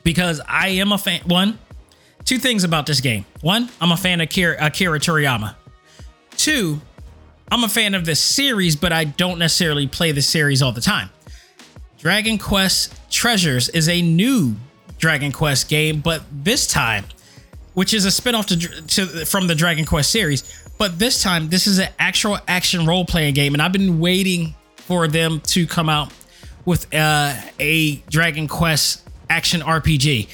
[0.04, 1.22] because I am a fan.
[1.26, 1.60] One,
[2.26, 3.26] two things about this game.
[3.42, 5.56] One, I'm a fan of Akira, Akira Toriyama.
[6.38, 6.82] Two,
[7.52, 10.82] I'm a fan of this series, but I don't necessarily play the series all the
[10.82, 11.10] time.
[12.00, 14.56] Dragon Quest Treasures is a new
[14.98, 17.06] Dragon Quest game, but this time,
[17.74, 21.68] which is a spinoff to, to from the Dragon Quest series, but this time this
[21.68, 25.90] is an actual action role playing game, and I've been waiting for them to come
[25.90, 26.12] out
[26.66, 30.28] with uh, a Dragon Quest action RPG.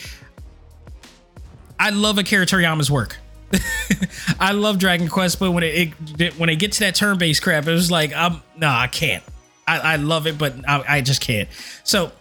[1.79, 3.17] I love Akira Toriyama's work.
[4.39, 7.41] I love Dragon Quest, but when it, it when they get to that turn based
[7.43, 9.23] crap, it was like, I'm no, I can't.
[9.67, 11.47] I, I love it, but I, I just can't.
[11.83, 12.11] So,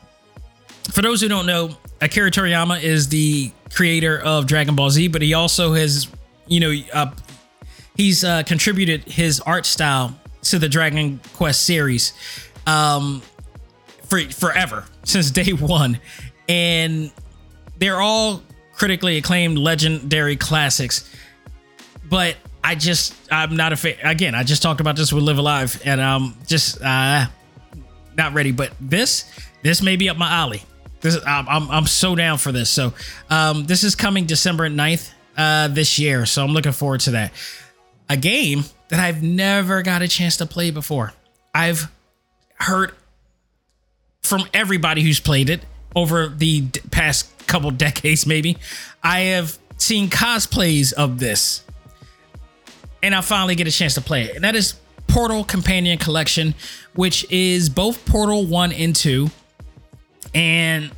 [0.92, 5.22] for those who don't know, Akira Toriyama is the creator of Dragon Ball Z, but
[5.22, 6.08] he also has,
[6.46, 7.10] you know, uh,
[7.96, 12.12] he's uh, contributed his art style to the Dragon Quest series
[12.66, 13.22] um,
[14.04, 15.98] for forever since day one,
[16.48, 17.10] and
[17.78, 18.42] they're all
[18.74, 21.10] critically acclaimed, legendary classics.
[22.08, 23.96] But I just I'm not a fan.
[24.02, 27.26] Again, I just talked about this with Live A Live, and I'm just uh,
[28.16, 28.52] not ready.
[28.52, 29.30] But this
[29.62, 30.62] this may be up my alley.
[31.00, 32.70] This I'm I'm, I'm so down for this.
[32.70, 32.92] So
[33.30, 36.26] um, this is coming December 9th uh, this year.
[36.26, 37.32] So I'm looking forward to that.
[38.08, 41.12] A game that I've never got a chance to play before.
[41.54, 41.90] I've
[42.54, 42.92] heard
[44.22, 45.60] from everybody who's played it
[45.96, 48.56] over the d- past couple decades, maybe.
[49.02, 51.64] I have seen cosplays of this
[53.02, 54.36] and I finally get a chance to play it.
[54.36, 54.74] And that is
[55.06, 56.54] Portal Companion Collection,
[56.94, 59.30] which is both Portal 1 and 2.
[60.34, 60.90] And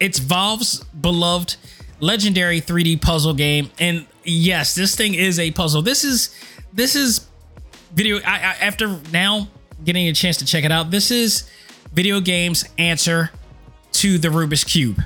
[0.00, 1.56] it's Valve's beloved
[2.00, 3.70] legendary 3D puzzle game.
[3.78, 5.82] And yes, this thing is a puzzle.
[5.82, 6.34] This is
[6.72, 7.26] this is
[7.92, 9.48] video I, I after now
[9.84, 10.90] getting a chance to check it out.
[10.90, 11.48] This is
[11.92, 13.30] video games answer
[13.98, 15.00] to the Rubik's Cube.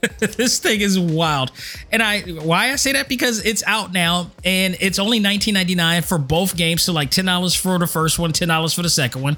[0.18, 1.52] this thing is wild.
[1.92, 6.18] And I why I say that because it's out now and it's only 19.99 for
[6.18, 6.82] both games.
[6.82, 9.36] So like $10 for the first one, $10 for the second one.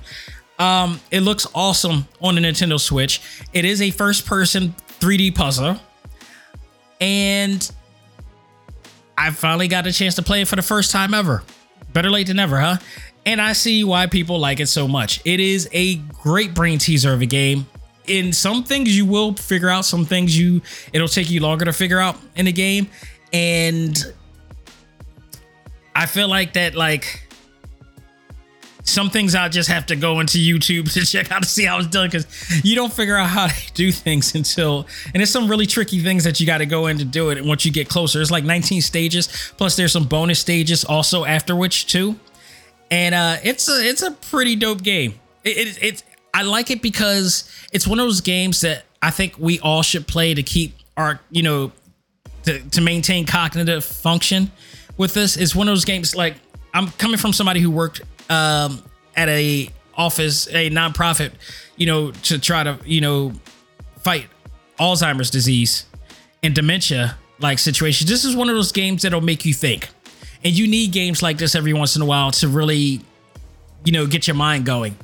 [0.58, 3.20] Um, it looks awesome on the Nintendo Switch.
[3.52, 5.78] It is a first person 3D puzzle.
[7.00, 7.70] And
[9.18, 11.42] I finally got a chance to play it for the first time ever.
[11.92, 12.76] Better late than never, huh?
[13.26, 15.20] And I see why people like it so much.
[15.24, 17.66] It is a great brain teaser of a game
[18.06, 19.84] in some things you will figure out.
[19.84, 20.62] Some things you
[20.92, 22.88] it'll take you longer to figure out in the game.
[23.32, 24.12] And
[25.94, 27.26] i feel like that like
[28.84, 31.78] some things i just have to go into youtube to check out to see how
[31.78, 32.26] it's done because
[32.64, 36.24] you don't figure out how to do things until and it's some really tricky things
[36.24, 38.20] that you got to go in to do it and once you get closer.
[38.20, 42.16] It's like 19 stages plus there's some bonus stages also after which too.
[42.90, 45.14] And uh it's a it's a pretty dope game.
[45.44, 49.38] It, it, it's I like it because it's one of those games that I think
[49.38, 51.72] we all should play to keep our, you know,
[52.44, 54.50] to, to maintain cognitive function
[54.96, 55.36] with this.
[55.36, 56.36] It's one of those games like
[56.74, 58.82] I'm coming from somebody who worked um,
[59.16, 61.32] at a office, a nonprofit,
[61.76, 63.32] you know, to try to, you know,
[63.98, 64.26] fight
[64.78, 65.86] Alzheimer's disease
[66.42, 68.08] and dementia like situations.
[68.08, 69.88] This is one of those games that'll make you think.
[70.44, 73.00] And you need games like this every once in a while to really,
[73.84, 74.96] you know, get your mind going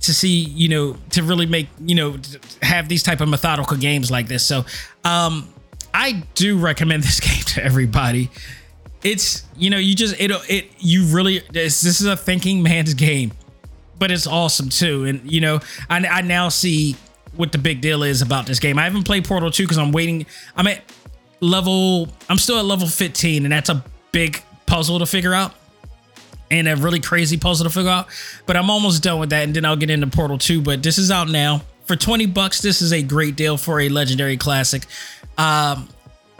[0.00, 2.16] to see you know to really make you know
[2.62, 4.46] have these type of methodical games like this.
[4.46, 4.64] So
[5.04, 5.52] um
[5.94, 8.30] i do recommend this game to everybody.
[9.02, 12.94] It's you know you just it it you really this, this is a thinking man's
[12.94, 13.32] game
[13.98, 15.04] but it's awesome too.
[15.04, 16.96] And you know i, I now see
[17.36, 18.78] what the big deal is about this game.
[18.78, 20.82] I haven't played portal 2 because i'm waiting i'm at
[21.40, 25.54] level i'm still at level 15 and that's a big puzzle to figure out
[26.50, 28.08] and a really crazy puzzle to figure out.
[28.46, 30.62] But I'm almost done with that, and then I'll get into Portal 2.
[30.62, 32.60] But this is out now for 20 bucks.
[32.60, 34.86] This is a great deal for a legendary classic.
[35.36, 35.88] Um,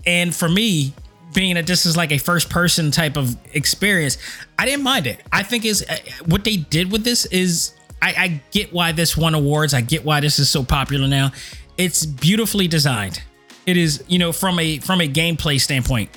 [0.07, 0.95] And for me,
[1.35, 4.17] being that this is like a first person type of experience,
[4.59, 5.21] I didn't mind it.
[5.33, 9.17] I think is uh, what they did with this is I, I get why this
[9.17, 9.75] won awards.
[9.75, 11.33] I get why this is so popular now.
[11.77, 13.23] It's beautifully designed.
[13.67, 16.11] It is, you know, from a from a gameplay standpoint,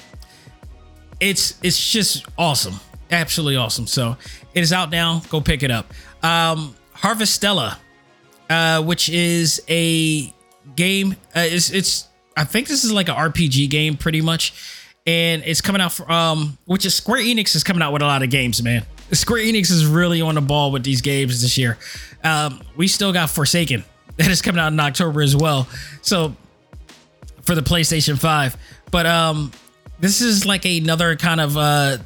[1.20, 2.80] it's it's just awesome,
[3.12, 3.88] absolutely awesome.
[3.88, 4.18] So
[4.54, 5.22] it is out now.
[5.30, 5.92] Go pick it up.
[6.24, 7.78] Um, Harvestella,
[8.50, 10.34] uh, which is a
[10.76, 11.14] game.
[11.36, 14.54] Uh, it's it's I think this is like an RPG game, pretty much,
[15.06, 18.06] and it's coming out for um, which is Square Enix is coming out with a
[18.06, 18.86] lot of games, man.
[19.12, 21.78] Square Enix is really on the ball with these games this year.
[22.24, 23.84] Um, we still got Forspoken
[24.18, 25.68] that is coming out in October as well.
[26.02, 26.36] So
[27.42, 28.58] for the PlayStation 5.
[28.92, 29.52] But um
[30.00, 31.98] this is like another kind of uh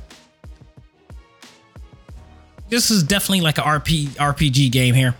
[2.69, 5.15] this is definitely like a RP RPG game here.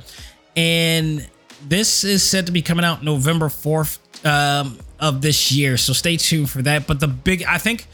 [0.55, 1.27] And
[1.67, 5.77] this is said to be coming out November 4th um, of this year.
[5.77, 6.87] So stay tuned for that.
[6.87, 7.87] But the big I think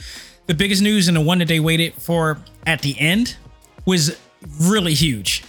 [0.48, 3.36] the biggest news and the one that they waited for at the end
[3.86, 4.18] was
[4.60, 5.44] really huge.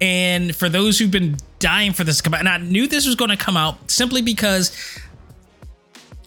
[0.00, 3.06] And for those who've been dying for this to come out, and I knew this
[3.06, 4.76] was going to come out simply because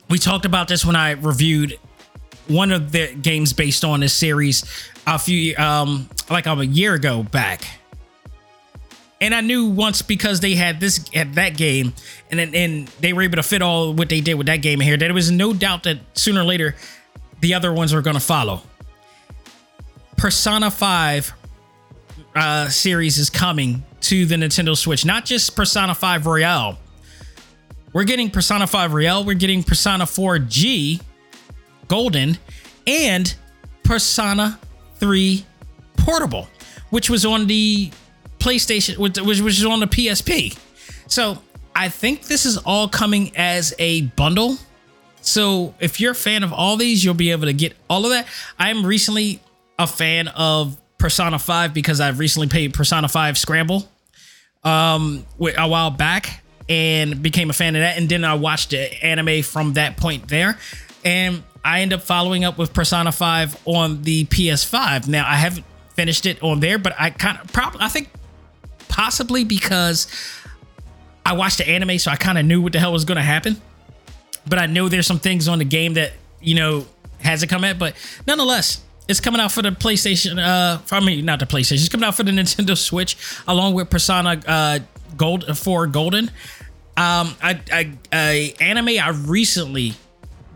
[0.10, 1.78] we talked about this when I reviewed
[2.48, 4.64] one of the games based on this series
[5.08, 7.64] a few um like I'm a year ago back.
[9.20, 11.94] And I knew once because they had this at that game
[12.30, 14.80] and then and they were able to fit all what they did with that game
[14.80, 16.76] here that there was no doubt that sooner or later
[17.40, 18.62] the other ones were going to follow.
[20.18, 21.34] Persona 5
[22.36, 25.06] uh, series is coming to the Nintendo Switch.
[25.06, 26.78] Not just Persona 5 Royal.
[27.94, 31.02] We're getting Persona 5 Royal, we're getting Persona 4G
[31.88, 32.38] Golden,
[32.86, 33.34] and
[33.84, 34.60] Persona
[35.00, 35.46] 3
[35.98, 36.48] Portable,
[36.90, 37.92] which was on the
[38.40, 40.58] PlayStation, which was on the PSP.
[41.08, 41.42] So
[41.76, 44.58] I think this is all coming as a bundle.
[45.22, 48.12] So if you're a fan of all these, you'll be able to get all of
[48.12, 48.28] that.
[48.58, 49.42] I'm recently
[49.78, 53.88] a fan of Persona 5 because I've recently played Persona 5 Scramble
[54.64, 59.06] um a while back and became a fan of that and then I watched the
[59.06, 60.58] anime from that point there
[61.06, 65.08] and I end up following up with Persona 5 on the PS5.
[65.08, 65.66] Now I haven't
[65.96, 68.10] finished it on there but I kind of probably I think
[68.88, 70.08] possibly because
[71.26, 73.24] I watched the anime so I kind of knew what the hell was going to
[73.24, 73.62] happen.
[74.48, 76.86] But I know there's some things on the game that, you know,
[77.20, 80.38] hasn't come out, but nonetheless it's coming out for the PlayStation.
[80.42, 81.74] Uh, for, I mean, not the PlayStation.
[81.74, 83.18] It's coming out for the Nintendo Switch,
[83.48, 84.80] along with Persona uh,
[85.16, 86.26] Gold for Golden.
[86.98, 89.94] Um, I, I, I anime I recently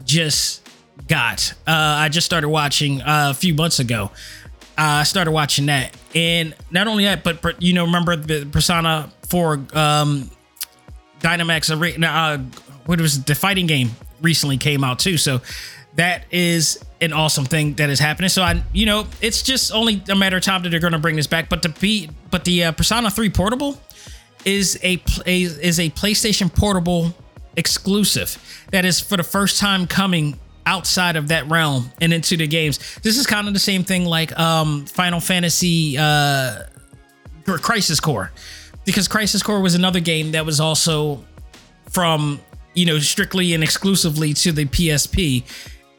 [0.05, 0.60] just
[1.07, 1.53] got.
[1.67, 4.11] Uh, I just started watching uh, a few months ago.
[4.77, 9.53] I started watching that, and not only that, but you know, remember the Persona 4
[9.73, 10.31] um,
[11.19, 11.69] Dynamax?
[11.69, 12.37] Uh,
[12.85, 15.17] what was the fighting game recently came out too.
[15.17, 15.41] So
[15.95, 18.29] that is an awesome thing that is happening.
[18.29, 20.99] So I, you know, it's just only a matter of time that they're going to
[20.99, 21.49] bring this back.
[21.49, 23.79] But the P, but the uh, Persona 3 Portable
[24.45, 27.13] is a, a is a PlayStation Portable
[27.57, 32.47] exclusive that is for the first time coming outside of that realm and into the
[32.47, 32.79] games.
[33.01, 36.63] This is kind of the same thing like um Final Fantasy uh
[37.47, 38.31] or Crisis Core
[38.85, 41.23] because Crisis Core was another game that was also
[41.89, 42.39] from
[42.73, 45.43] you know strictly and exclusively to the PSP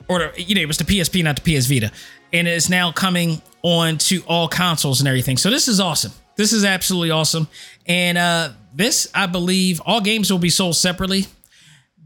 [0.08, 1.90] or you know, it was the PSP, not the PS Vita,
[2.32, 5.36] and it's now coming on to all consoles and everything.
[5.36, 6.12] So this is awesome.
[6.36, 7.48] This is absolutely awesome.
[7.86, 11.26] And uh, this, I believe, all games will be sold separately,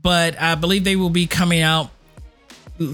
[0.03, 1.91] but I believe they will be coming out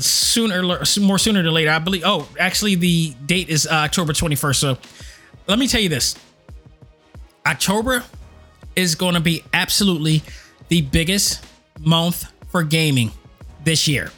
[0.01, 0.63] sooner,
[1.01, 1.71] more sooner than later.
[1.71, 2.03] I believe.
[2.05, 4.57] Oh, actually, the date is uh, October 21st.
[4.57, 4.79] So
[5.47, 6.17] let me tell you this:
[7.47, 8.05] October
[8.77, 10.23] is going to be absolutely
[10.69, 11.45] the biggest
[11.81, 13.11] month for gaming
[13.65, 14.11] this year.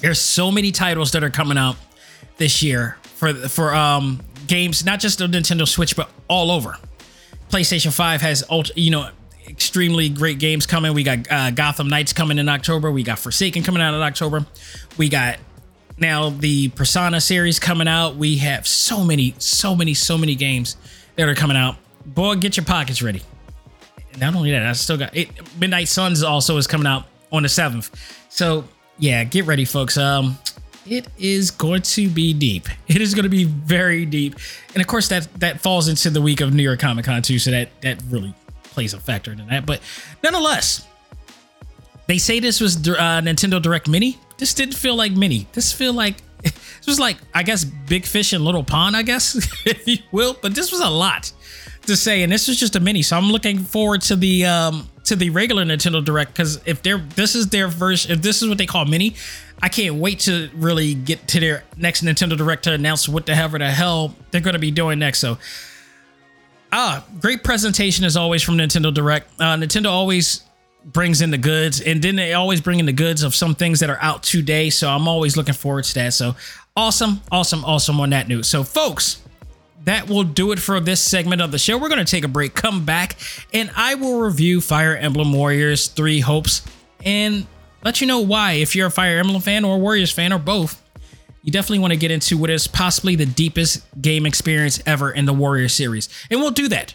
[0.00, 1.76] There's so many titles that are coming out
[2.36, 6.76] this year for for um games, not just the Nintendo Switch, but all over.
[7.50, 8.44] PlayStation 5 has
[8.74, 9.08] you know
[9.48, 10.94] extremely great games coming.
[10.94, 12.90] We got uh, Gotham Knights coming in October.
[12.90, 14.46] We got Forspoken coming out in October.
[14.96, 15.38] We got
[15.98, 18.16] now the Persona series coming out.
[18.16, 20.76] We have so many, so many, so many games
[21.16, 21.76] that are coming out.
[22.06, 23.22] Boy, get your pockets ready.
[24.18, 25.30] Not only that, I still got it.
[25.58, 27.90] Midnight Suns also is coming out on the seventh.
[28.28, 28.64] So
[28.98, 29.96] yeah, get ready, folks.
[29.96, 30.38] Um,
[30.86, 32.68] it is going to be deep.
[32.86, 34.36] It is going to be very deep,
[34.74, 37.38] and of course that that falls into the week of New York Comic Con too.
[37.38, 38.34] So that that really
[38.74, 39.64] plays a factor in that.
[39.64, 39.80] But
[40.22, 40.86] nonetheless,
[42.06, 44.18] they say this was uh, Nintendo Direct Mini.
[44.36, 45.46] This didn't feel like Mini.
[45.52, 49.36] This feel like this was like I guess Big Fish and Little Pond, I guess
[49.66, 50.36] if you will.
[50.42, 51.32] But this was a lot
[51.86, 53.02] to say, and this was just a mini.
[53.02, 56.98] So I'm looking forward to the um to the regular Nintendo Direct because if they're
[56.98, 59.14] this is their version, if this is what they call mini,
[59.62, 63.34] I can't wait to really get to their next Nintendo Direct to announce what the
[63.34, 65.20] hell the hell they're going to be doing next.
[65.20, 65.38] So,
[66.74, 69.30] ah, great presentation as always from Nintendo Direct.
[69.40, 70.42] Uh, Nintendo always
[70.84, 73.80] brings in the goods, and then they always bring in the goods of some things
[73.80, 74.68] that are out today.
[74.70, 76.12] So I'm always looking forward to that.
[76.12, 76.36] So
[76.76, 78.48] awesome, awesome, awesome on that news.
[78.48, 79.22] So folks
[79.84, 81.78] that will do it for this segment of the show.
[81.78, 83.16] We're going to take a break, come back,
[83.52, 86.62] and I will review Fire Emblem Warriors 3 Hopes
[87.04, 87.46] and
[87.82, 88.52] let you know why.
[88.52, 90.82] If you're a Fire Emblem fan or Warriors fan or both,
[91.44, 95.26] you definitely want to get into what is possibly the deepest game experience ever in
[95.26, 96.08] the Warrior series.
[96.30, 96.94] And we'll do that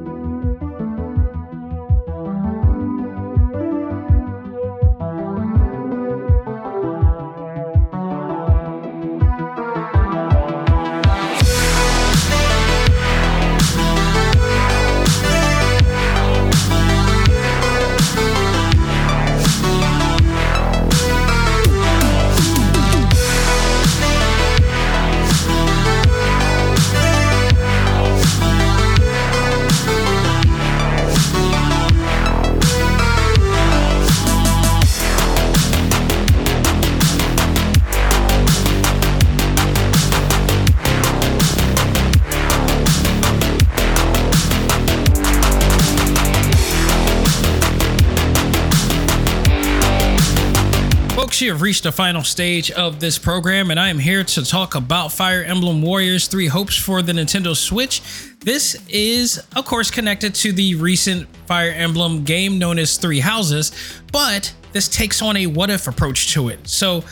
[51.41, 54.75] You have reached the final stage of this program, and I am here to talk
[54.75, 58.03] about Fire Emblem Warriors 3 Hopes for the Nintendo Switch.
[58.41, 63.71] This is, of course, connected to the recent Fire Emblem game known as Three Houses,
[64.11, 66.67] but this takes on a what if approach to it.
[66.67, 67.03] So,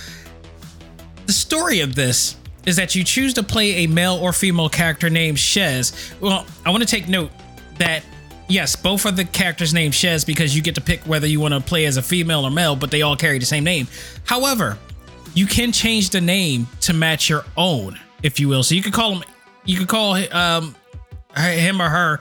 [1.25, 2.35] the story of this
[2.67, 6.19] is that you choose to play a male or female character named Shez.
[6.21, 7.31] Well, I want to take note
[7.79, 8.03] that
[8.49, 11.53] yes, both of the characters named Shez because you get to pick whether you want
[11.53, 13.87] to play as a female or male, but they all carry the same name.
[14.25, 14.77] However,
[15.33, 18.63] you can change the name to match your own, if you will.
[18.63, 19.23] So you could call him,
[19.63, 20.75] you could call um,
[21.37, 22.19] him or her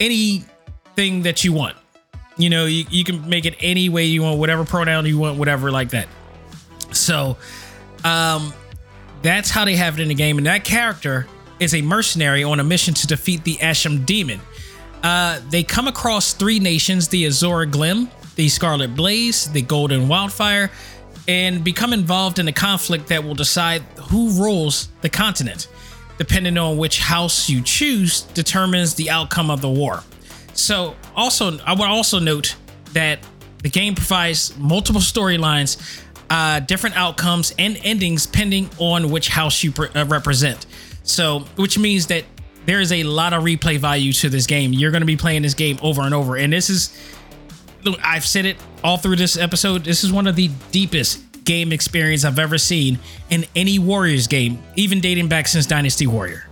[0.00, 1.76] anything that you want.
[2.38, 5.38] You know, you, you can make it any way you want, whatever pronoun you want,
[5.38, 6.08] whatever like that.
[6.92, 7.36] So,
[8.04, 8.52] um,
[9.20, 10.38] that's how they have it in the game.
[10.38, 11.28] And that character
[11.60, 14.40] is a mercenary on a mission to defeat the Ashen Demon.
[15.02, 20.70] Uh, they come across three nations the Azure Gleam, the Scarlet Blaze, the Golden Wildfire,
[21.28, 25.68] and become involved in a conflict that will decide who rules the continent.
[26.18, 30.02] Depending on which house you choose, determines the outcome of the war.
[30.54, 32.54] So, also, I would also note
[32.92, 33.18] that
[33.62, 35.78] the game provides multiple storylines,
[36.30, 40.66] uh, different outcomes, and endings depending on which house you pre- uh, represent.
[41.02, 42.24] So, which means that
[42.66, 44.72] there is a lot of replay value to this game.
[44.72, 46.36] You're going to be playing this game over and over.
[46.36, 46.96] And this is,
[47.84, 49.84] look, I've said it all through this episode.
[49.84, 52.98] This is one of the deepest game experience I've ever seen
[53.30, 56.46] in any Warriors game, even dating back since Dynasty Warrior.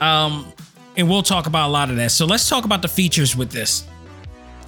[0.00, 0.52] Um,
[0.96, 2.10] and we'll talk about a lot of that.
[2.10, 3.86] So let's talk about the features with this.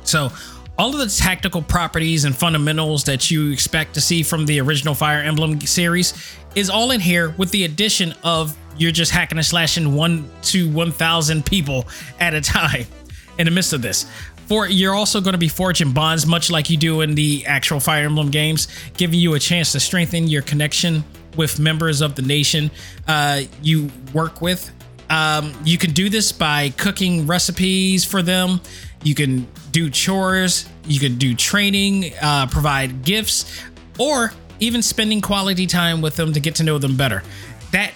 [0.05, 0.31] So,
[0.79, 4.95] all of the tactical properties and fundamentals that you expect to see from the original
[4.95, 6.15] Fire Emblem series
[6.55, 10.71] is all in here with the addition of you're just hacking and slashing one to
[10.71, 11.85] 1,000 people
[12.21, 12.87] at a time
[13.39, 14.07] in the midst of this.
[14.47, 17.81] For you're also going to be forging bonds, much like you do in the actual
[17.81, 21.03] Fire Emblem games, giving you a chance to strengthen your connection
[21.37, 22.71] with members of the nation
[23.09, 24.73] uh, you work with.
[25.11, 28.61] Um, you can do this by cooking recipes for them.
[29.03, 30.69] You can do chores.
[30.85, 33.63] You can do training, uh, provide gifts,
[33.99, 37.23] or even spending quality time with them to get to know them better.
[37.73, 37.93] That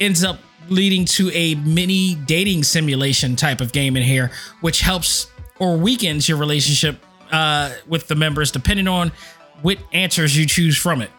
[0.00, 0.38] ends up
[0.68, 6.28] leading to a mini dating simulation type of game in here, which helps or weakens
[6.28, 6.98] your relationship
[7.30, 9.12] uh, with the members depending on
[9.62, 11.10] what answers you choose from it.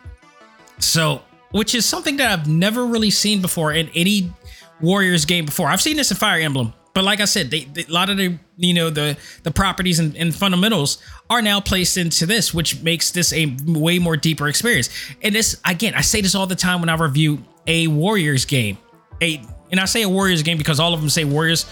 [0.80, 4.32] So, which is something that I've never really seen before in any
[4.80, 5.70] Warriors game before.
[5.70, 8.18] I've seen this in Fire Emblem, but like I said, they, they, a lot of
[8.18, 10.98] the you know the the properties and, and, fundamentals
[11.30, 14.89] are now placed into this, which makes this a way more deeper experience.
[15.22, 18.80] And this again, I say this all the time when I review a Warriors game.
[19.22, 19.39] A
[19.70, 21.68] and I say a Warriors game because all of them say Warriors.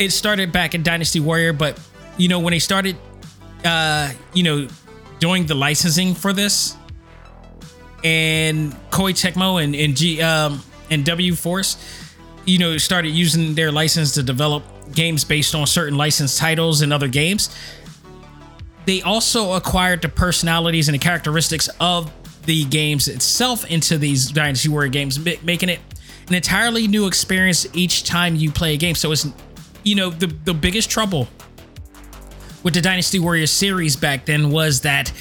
[0.00, 1.78] It started back in Dynasty Warrior, but
[2.18, 2.96] you know when they started,
[3.64, 4.66] uh, you know,
[5.20, 6.76] doing the licensing for this,
[8.02, 11.76] and Koei Tecmo and and G um and W Force,
[12.44, 14.64] you know, started using their license to develop
[14.94, 17.54] games based on certain licensed titles and other games.
[18.86, 22.10] They also acquired the personalities and the characteristics of
[22.46, 25.80] the games itself into these Dynasty Warrior games, making it
[26.28, 28.94] an entirely new experience each time you play a game.
[28.94, 29.28] So it's,
[29.84, 31.28] you know, the the biggest trouble
[32.62, 35.12] with the Dynasty Warrior series back then was that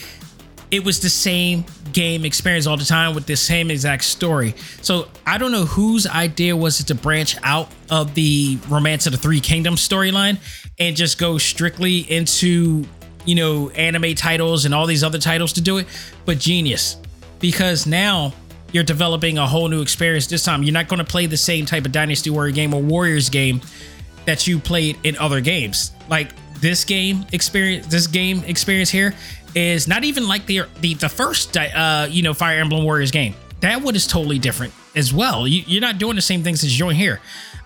[0.71, 4.55] it was the same game experience all the time with the same exact story.
[4.81, 9.11] So I don't know whose idea was it to branch out of the Romance of
[9.11, 10.37] the Three Kingdoms storyline
[10.79, 12.85] and just go strictly into,
[13.25, 15.87] you know, anime titles and all these other titles to do it,
[16.25, 16.97] but genius.
[17.39, 18.33] Because now
[18.71, 20.63] you're developing a whole new experience this time.
[20.63, 23.61] You're not going to play the same type of Dynasty Warrior game or Warriors game
[24.25, 25.91] that you played in other games.
[26.07, 29.15] Like this game experience, this game experience here
[29.55, 33.35] is not even like the the, the first uh, you know Fire Emblem Warriors game.
[33.61, 35.47] That one is totally different as well.
[35.47, 37.19] You, are not doing the same things as you're doing here.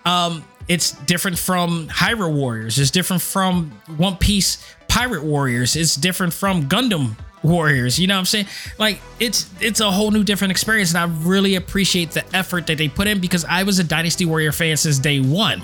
[0.05, 2.79] Um, it's different from Hyrule Warriors.
[2.79, 5.75] It's different from One Piece Pirate Warriors.
[5.75, 7.99] It's different from Gundam Warriors.
[7.99, 8.47] You know what I'm saying?
[8.79, 12.77] Like it's it's a whole new different experience, and I really appreciate the effort that
[12.77, 15.63] they put in because I was a Dynasty Warrior fan since day one.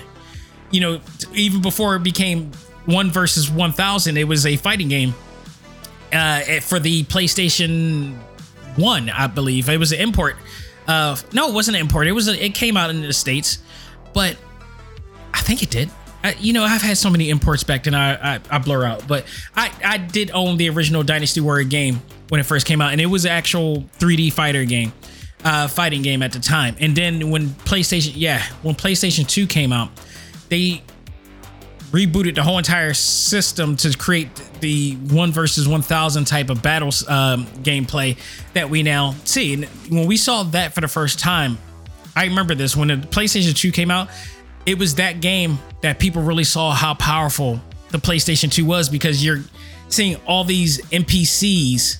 [0.70, 1.00] You know,
[1.34, 2.52] even before it became
[2.86, 5.14] one versus one thousand, it was a fighting game
[6.12, 8.16] uh, for the PlayStation
[8.76, 9.68] One, I believe.
[9.68, 10.36] It was an import.
[10.86, 12.06] Uh, no, it wasn't an import.
[12.06, 13.58] It was a, it came out in the states,
[14.12, 14.36] but
[15.32, 15.90] I think it did.
[16.22, 17.94] I, you know, I've had so many imports back then.
[17.94, 22.02] I, I, I blur out, but I I did own the original Dynasty Warrior game
[22.28, 24.92] when it first came out, and it was an actual 3D fighter game,
[25.44, 26.76] uh, fighting game at the time.
[26.78, 29.90] And then when PlayStation, yeah, when PlayStation 2 came out,
[30.48, 30.82] they
[31.90, 34.28] rebooted the whole entire system to create
[34.60, 38.16] the one versus 1000 type of battles um, gameplay
[38.54, 39.54] that we now see.
[39.54, 41.58] And when we saw that for the first time,
[42.14, 44.08] I remember this when the PlayStation 2 came out,
[44.66, 47.60] it was that game that people really saw how powerful
[47.90, 49.40] the PlayStation 2 was because you're
[49.88, 51.98] seeing all these NPCs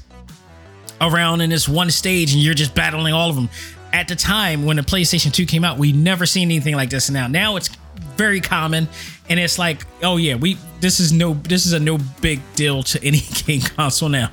[1.00, 3.48] around in this one stage and you're just battling all of them.
[3.92, 7.10] At the time when the PlayStation 2 came out, we never seen anything like this.
[7.10, 7.70] Now, now it's
[8.16, 8.88] very common
[9.28, 12.82] and it's like oh yeah we this is no this is a no big deal
[12.82, 14.30] to any game console now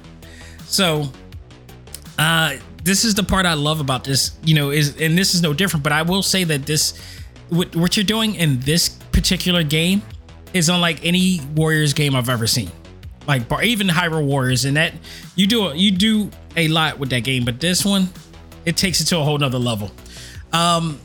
[0.65, 1.09] so
[2.19, 5.41] uh this is the part i love about this you know is and this is
[5.41, 6.99] no different but i will say that this
[7.49, 10.01] what, what you're doing in this particular game
[10.53, 12.69] is unlike any warriors game i've ever seen
[13.27, 14.93] like even Hyrule Warriors, and that
[15.35, 18.09] you do you do a lot with that game, but this one
[18.65, 19.91] it takes it to a whole nother level.
[20.53, 20.99] Um,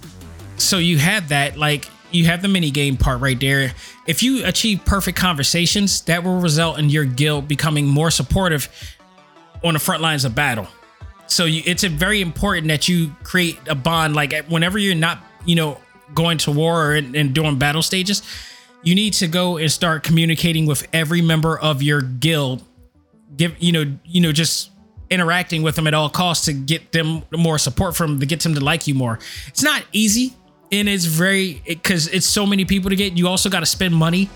[0.57, 3.73] so you have that like you have the mini game part right there.
[4.07, 8.69] If you achieve perfect conversations, that will result in your guild becoming more supportive
[9.65, 10.67] on the front lines of battle.
[11.27, 14.15] So you, it's very important that you create a bond.
[14.15, 15.79] Like whenever you're not, you know,
[16.15, 18.23] going to war or in, and doing battle stages,
[18.83, 22.63] you need to go and start communicating with every member of your guild.
[23.37, 24.71] Give you know, you know, just
[25.09, 28.55] interacting with them at all costs to get them more support from to get them
[28.55, 29.19] to like you more.
[29.49, 30.35] It's not easy
[30.73, 33.13] and it's very because it, it's so many people to get.
[33.13, 34.31] You also got to spend money,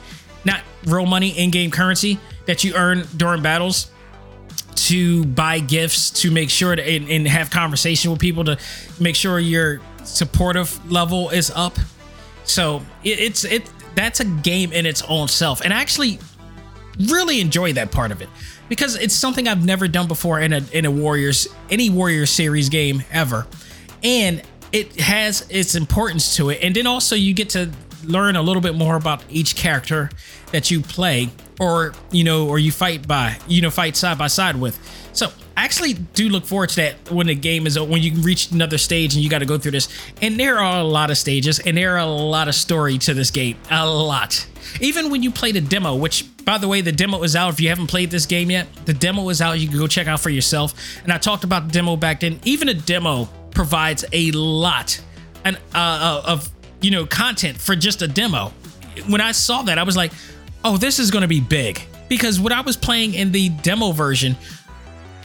[0.44, 3.90] not real money, in-game currency that you earn during battles
[4.74, 8.58] to buy gifts to make sure to and, and have conversation with people to
[9.00, 11.76] make sure your supportive level is up.
[12.44, 16.18] So it, it's it that's a game in its own self, and I actually
[17.08, 18.28] really enjoy that part of it
[18.68, 22.68] because it's something I've never done before in a in a Warriors any Warriors series
[22.68, 23.46] game ever,
[24.04, 24.42] and
[24.76, 26.58] it has its importance to it.
[26.62, 27.70] And then also you get to
[28.04, 30.10] learn a little bit more about each character
[30.52, 34.26] that you play or you know or you fight by you know fight side by
[34.26, 34.78] side with.
[35.14, 38.50] So i actually do look forward to that when the game is when you reach
[38.50, 39.88] another stage and you got to go through this.
[40.20, 43.14] And there are a lot of stages and there are a lot of story to
[43.14, 43.56] this game.
[43.70, 44.46] A lot.
[44.82, 47.54] Even when you play the demo which by the way the demo is out.
[47.54, 49.58] If you haven't played this game yet the demo is out.
[49.58, 50.74] You can go check out for yourself.
[51.02, 52.40] And i talked about the demo back then.
[52.44, 55.00] Even a demo provides a lot
[55.44, 56.48] and uh, uh, of
[56.82, 58.52] you know content for just a demo.
[59.08, 60.12] When I saw that, I was like,
[60.62, 63.90] "Oh, this is going to be big." Because what I was playing in the demo
[63.90, 64.36] version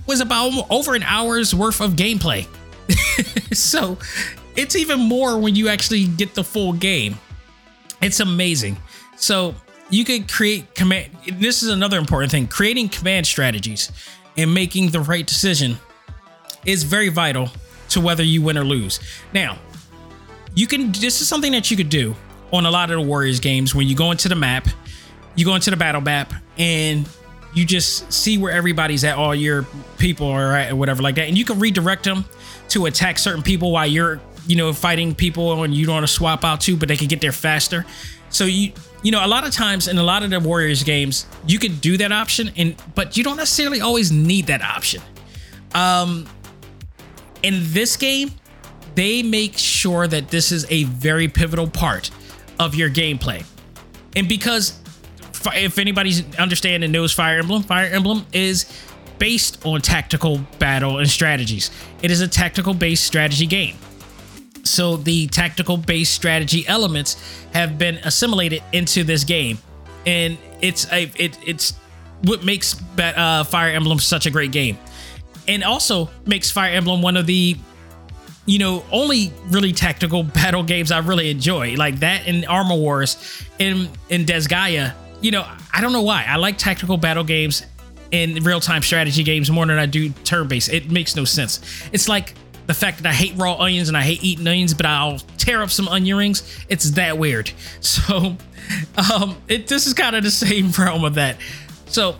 [0.07, 2.47] was about over an hour's worth of gameplay.
[3.53, 3.99] so
[4.55, 7.19] it's even more when you actually get the full game.
[8.01, 8.77] It's amazing.
[9.17, 9.53] So
[9.91, 11.11] you could create command.
[11.33, 12.47] This is another important thing.
[12.47, 13.91] Creating command strategies
[14.37, 15.77] and making the right decision
[16.65, 17.51] is very vital
[17.91, 18.99] to whether you win or lose.
[19.33, 19.57] Now,
[20.55, 20.91] you can.
[20.91, 22.15] This is something that you could do
[22.51, 24.67] on a lot of the Warriors games when you go into the map,
[25.35, 27.07] you go into the battle map, and
[27.53, 29.65] you just see where everybody's at, all your
[29.97, 32.25] people are at, or whatever like that, and you can redirect them
[32.69, 36.11] to attack certain people while you're, you know, fighting people and you don't want to
[36.11, 37.85] swap out too, but they can get there faster.
[38.29, 38.71] So you,
[39.03, 41.81] you know, a lot of times in a lot of the Warriors games, you could
[41.81, 45.01] do that option, and but you don't necessarily always need that option.
[45.73, 46.27] Um,
[47.43, 48.31] in this game,
[48.95, 52.11] they make sure that this is a very pivotal part
[52.59, 53.43] of your gameplay,
[54.15, 54.79] and because
[55.53, 58.65] if anybody's understanding knows Fire Emblem, Fire Emblem is
[59.17, 61.69] based on tactical battle and strategies.
[62.01, 63.75] It is a tactical based strategy game.
[64.63, 67.17] So the tactical based strategy elements
[67.53, 69.57] have been assimilated into this game,
[70.05, 71.73] and it's a it, it's
[72.23, 74.77] what makes uh, Fire Emblem such a great game,
[75.47, 77.57] and also makes Fire Emblem one of the
[78.45, 83.43] you know only really tactical battle games I really enjoy, like that in Armor Wars,
[83.59, 84.93] in in Disgaea.
[85.21, 86.25] you know, I don't know why.
[86.27, 87.65] I like tactical battle games
[88.11, 90.71] and real time strategy games more than I do turn based.
[90.71, 91.61] It makes no sense.
[91.91, 92.35] It's like
[92.67, 95.61] the fact that I hate raw onions and I hate eating onions, but I'll tear
[95.61, 96.43] up some onion rings.
[96.69, 97.51] It's that weird.
[97.81, 98.37] So,
[99.11, 101.37] um, it this is kind of the same realm of that.
[101.87, 102.15] So,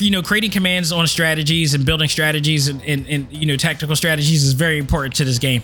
[0.00, 3.96] you know creating commands on strategies and building strategies and, and, and you know tactical
[3.96, 5.62] strategies is very important to this game.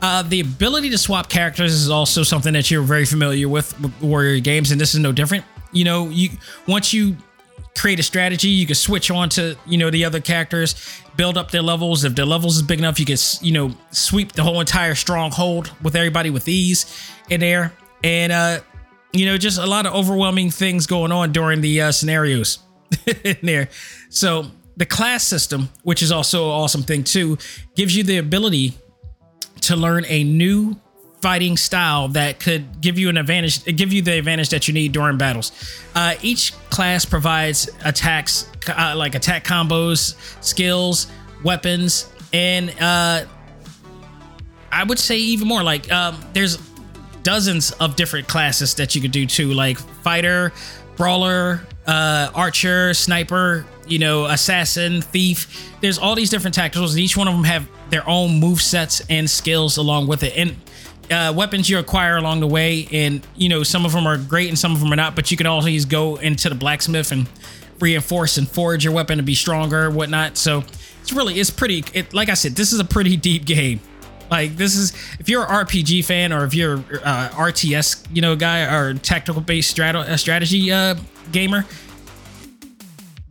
[0.00, 3.92] Uh, the ability to swap characters is also something that you're very familiar with with
[4.00, 5.44] Warrior games, and this is no different.
[5.72, 6.30] You know, you
[6.66, 7.16] once you
[7.76, 10.74] create a strategy, you can switch on to you know the other characters,
[11.16, 12.04] build up their levels.
[12.04, 15.72] If their levels is big enough, you can you know sweep the whole entire stronghold
[15.82, 16.86] with everybody with ease
[17.28, 17.72] in there,
[18.04, 18.60] and uh,
[19.12, 22.60] you know just a lot of overwhelming things going on during the uh, scenarios
[23.24, 23.68] in there.
[24.08, 24.46] So
[24.76, 27.38] the class system, which is also an awesome thing too,
[27.74, 28.74] gives you the ability
[29.62, 30.76] to learn a new
[31.20, 34.92] fighting style that could give you an advantage, give you the advantage that you need
[34.92, 35.52] during battles.
[35.94, 41.08] Uh, each class provides attacks, uh, like attack combos, skills,
[41.42, 43.24] weapons, and uh,
[44.70, 45.62] I would say even more.
[45.62, 46.58] Like um, there's
[47.22, 50.52] dozens of different classes that you could do too, like fighter,
[50.96, 55.72] brawler, uh, archer, sniper, you know, assassin, thief.
[55.80, 59.00] There's all these different tacticals, and each one of them have their own move sets
[59.08, 60.36] and skills along with it.
[60.36, 60.56] And
[61.10, 64.48] uh, weapons you acquire along the way, and you know some of them are great
[64.48, 65.16] and some of them are not.
[65.16, 67.26] But you can always go into the blacksmith and
[67.80, 70.36] reinforce and forge your weapon to be stronger, whatnot.
[70.36, 70.64] So
[71.00, 71.84] it's really it's pretty.
[71.94, 73.80] It like I said, this is a pretty deep game.
[74.30, 78.36] Like this is if you're an RPG fan or if you're uh, RTS you know
[78.36, 80.96] guy or tactical based strat- uh, strategy uh,
[81.32, 81.64] gamer,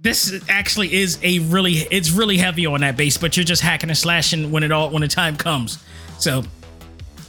[0.02, 3.90] this actually is a really it's really heavy on that base, but you're just hacking
[3.90, 5.84] and slashing when it all when the time comes.
[6.20, 6.44] So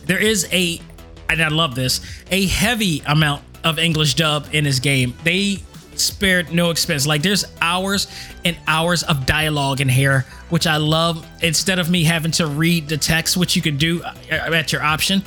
[0.07, 0.81] there is a
[1.29, 2.01] and I love this
[2.31, 5.15] a heavy amount of English dub in this game.
[5.25, 5.59] They
[5.97, 7.07] spared no expense.
[7.07, 8.07] Like there's hours
[8.45, 11.27] and hours of dialogue in here, which I love.
[11.43, 14.83] Instead of me having to read the text, which you could do uh, at your
[14.83, 15.23] option,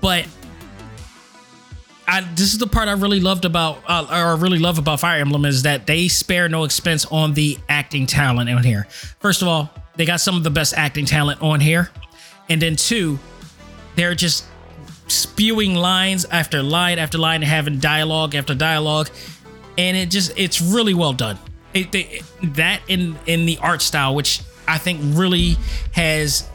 [0.00, 0.26] but
[2.06, 5.20] I, this is the part I really loved about, uh, or really love about Fire
[5.20, 8.86] Emblem is that they spare no expense on the acting talent on here.
[9.20, 11.90] First of all, they got some of the best acting talent on here,
[12.48, 13.18] and then two,
[13.96, 14.44] they're just
[15.06, 19.08] spewing lines after line after line, having dialogue after dialogue,
[19.78, 21.38] and it just it's really well done.
[21.72, 22.22] It, it,
[22.54, 25.56] that in in the art style, which I think really
[25.92, 26.48] has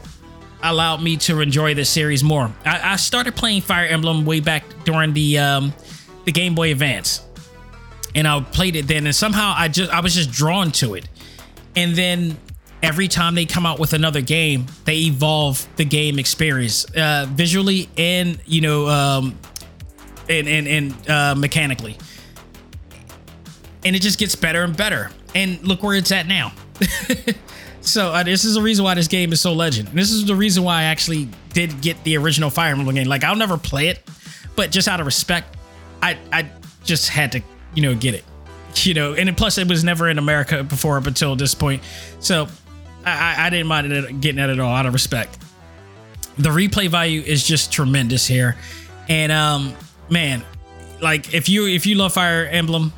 [0.62, 2.52] allowed me to enjoy this series more.
[2.64, 5.72] I, I started playing Fire Emblem way back during the um,
[6.24, 7.24] the Game Boy Advance,
[8.14, 11.08] and I played it then, and somehow I just I was just drawn to it,
[11.76, 12.36] and then
[12.82, 17.88] every time they come out with another game, they evolve the game experience uh, visually
[17.96, 19.38] and you know um,
[20.28, 21.96] and and, and uh, mechanically,
[23.84, 25.10] and it just gets better and better.
[25.34, 26.52] And look where it's at now.
[27.80, 29.88] So uh, this is the reason why this game is so legend.
[29.88, 33.06] This is the reason why I actually did get the original Fire Emblem game.
[33.06, 34.02] Like I'll never play it,
[34.54, 35.56] but just out of respect,
[36.02, 36.50] I I
[36.84, 37.42] just had to
[37.74, 38.24] you know get it.
[38.76, 41.82] You know, and plus it was never in America before up until this point,
[42.20, 42.46] so
[43.04, 45.38] I, I didn't mind it getting it at all out of respect.
[46.38, 48.56] The replay value is just tremendous here,
[49.08, 49.74] and um
[50.08, 50.44] man,
[51.00, 52.92] like if you if you love Fire Emblem,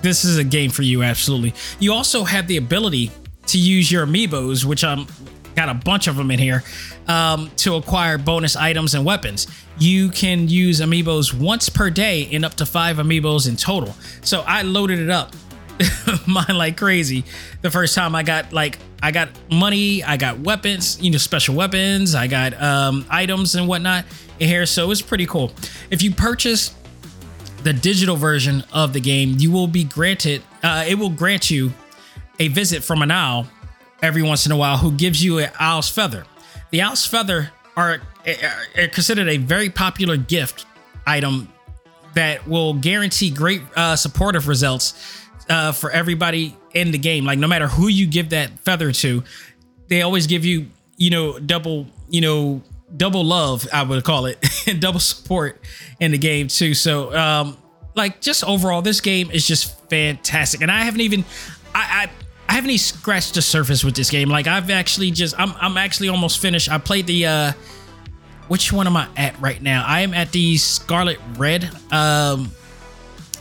[0.00, 1.52] this is a game for you absolutely.
[1.80, 3.10] You also have the ability
[3.50, 5.06] to use your amiibos, which I'm
[5.54, 6.62] got a bunch of them in here
[7.08, 9.46] um, to acquire bonus items and weapons.
[9.78, 13.94] You can use amiibos once per day and up to five amiibos in total.
[14.22, 15.34] So I loaded it up,
[16.26, 17.24] mine like crazy.
[17.62, 21.54] The first time I got like I got money, I got weapons, you know, special
[21.54, 24.04] weapons, I got um, items and whatnot
[24.38, 24.66] in here.
[24.66, 25.52] So it's pretty cool.
[25.90, 26.74] If you purchase
[27.62, 30.42] the digital version of the game, you will be granted.
[30.62, 31.72] Uh, it will grant you
[32.40, 33.46] a visit from an owl
[34.02, 36.24] every once in a while who gives you an owl's feather.
[36.70, 38.00] The owl's feather are,
[38.76, 40.66] are considered a very popular gift
[41.06, 41.52] item
[42.14, 47.24] that will guarantee great uh, supportive results uh, for everybody in the game.
[47.24, 49.22] Like no matter who you give that feather to,
[49.88, 50.66] they always give you,
[50.96, 52.62] you know, double, you know,
[52.96, 55.60] double love, I would call it, and double support
[56.00, 56.74] in the game too.
[56.74, 57.56] So, um,
[57.94, 61.24] like just overall, this game is just fantastic, and I haven't even,
[61.74, 62.10] I I
[62.60, 64.28] haven't even scratched the surface with this game.
[64.28, 66.70] Like I've actually just I'm I'm actually almost finished.
[66.70, 67.52] I played the uh
[68.48, 69.84] which one am I at right now?
[69.86, 71.64] I am at the Scarlet Red.
[71.90, 72.52] Um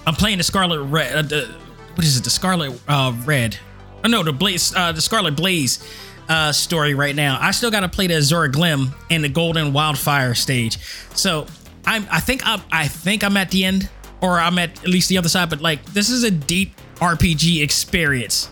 [0.07, 1.55] I'm playing the Scarlet Red uh, the,
[1.95, 2.23] what is it?
[2.23, 3.57] The Scarlet uh Red.
[4.05, 5.85] Oh no, the Blaze uh the Scarlet Blaze
[6.29, 7.37] uh story right now.
[7.41, 10.77] I still got to play the Azure Gleam and the Golden Wildfire stage.
[11.13, 11.45] So,
[11.85, 13.89] I'm I think I'm I think I'm at the end
[14.21, 17.61] or I'm at at least the other side, but like this is a deep RPG
[17.61, 18.49] experience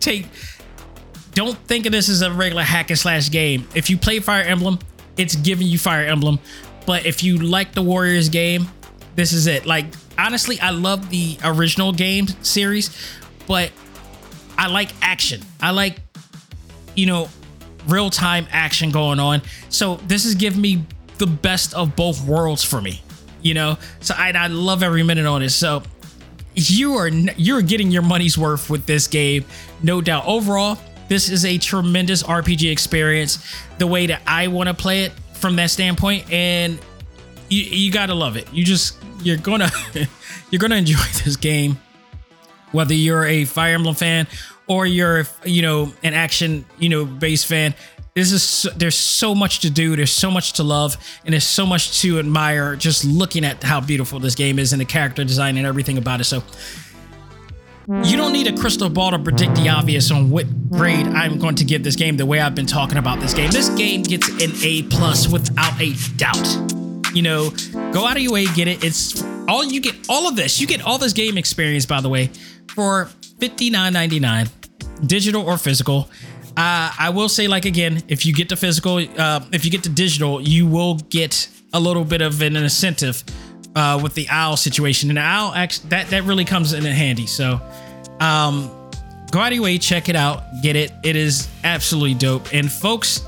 [0.00, 0.26] take
[1.34, 3.68] don't think of this as a regular hack and slash game.
[3.74, 4.78] If you play Fire Emblem,
[5.16, 6.40] it's giving you Fire Emblem.
[6.84, 8.68] But if you like the Warriors game,
[9.14, 9.66] this is it.
[9.66, 9.86] Like
[10.18, 12.90] honestly, I love the original game series,
[13.46, 13.70] but
[14.56, 15.42] I like action.
[15.60, 16.00] I like
[16.96, 17.28] you know
[17.86, 19.42] real time action going on.
[19.68, 20.84] So this is giving me
[21.18, 23.02] the best of both worlds for me.
[23.42, 25.50] You know, so I, I love every minute on it.
[25.50, 25.82] So
[26.58, 29.44] you are you're getting your money's worth with this game,
[29.82, 30.24] no doubt.
[30.26, 30.78] Overall,
[31.08, 33.38] this is a tremendous RPG experience.
[33.78, 36.78] The way that I want to play it from that standpoint, and
[37.48, 38.52] you, you gotta love it.
[38.52, 39.70] You just you're gonna
[40.50, 41.78] you're gonna enjoy this game,
[42.72, 44.26] whether you're a Fire Emblem fan
[44.66, 47.74] or you're you know an action you know base fan
[48.18, 51.44] this is so, there's so much to do there's so much to love and there's
[51.44, 55.24] so much to admire just looking at how beautiful this game is and the character
[55.24, 56.42] design and everything about it so
[58.04, 61.54] you don't need a crystal ball to predict the obvious on what grade I'm going
[61.54, 63.50] to give this game the way I've been talking about this game.
[63.50, 67.14] This game gets an A plus without a doubt.
[67.14, 67.48] You know,
[67.92, 68.84] go out of your way, get it.
[68.84, 70.60] It's all you get all of this.
[70.60, 72.26] You get all this game experience, by the way,
[72.74, 73.08] for
[73.38, 74.50] $59.99,
[75.06, 76.10] digital or physical.
[76.56, 79.82] Uh, I will say, like again, if you get the physical, uh, if you get
[79.82, 83.22] the digital, you will get a little bit of an incentive
[83.76, 87.26] uh, with the owl situation, and owl actually that that really comes in handy.
[87.26, 87.60] So,
[88.20, 88.70] um,
[89.30, 90.92] go out of your way, check it out, get it.
[91.04, 92.52] It is absolutely dope.
[92.52, 93.20] And folks,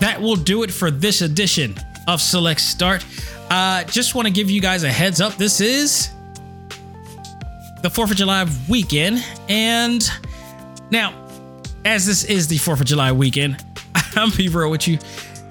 [0.00, 1.74] that will do it for this edition
[2.06, 3.04] of Select Start.
[3.48, 5.34] Uh, just want to give you guys a heads up.
[5.36, 6.10] This is
[7.82, 10.06] the Fourth of July weekend, and
[10.90, 11.25] now
[11.86, 13.64] as this is the 4th of July weekend,
[14.16, 14.98] I'm be real with you.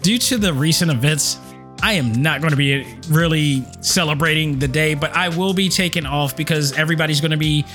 [0.02, 1.40] Due to the recent events,
[1.82, 6.06] I am not going to be really celebrating the day, but I will be taking
[6.06, 7.66] off because everybody's going to be,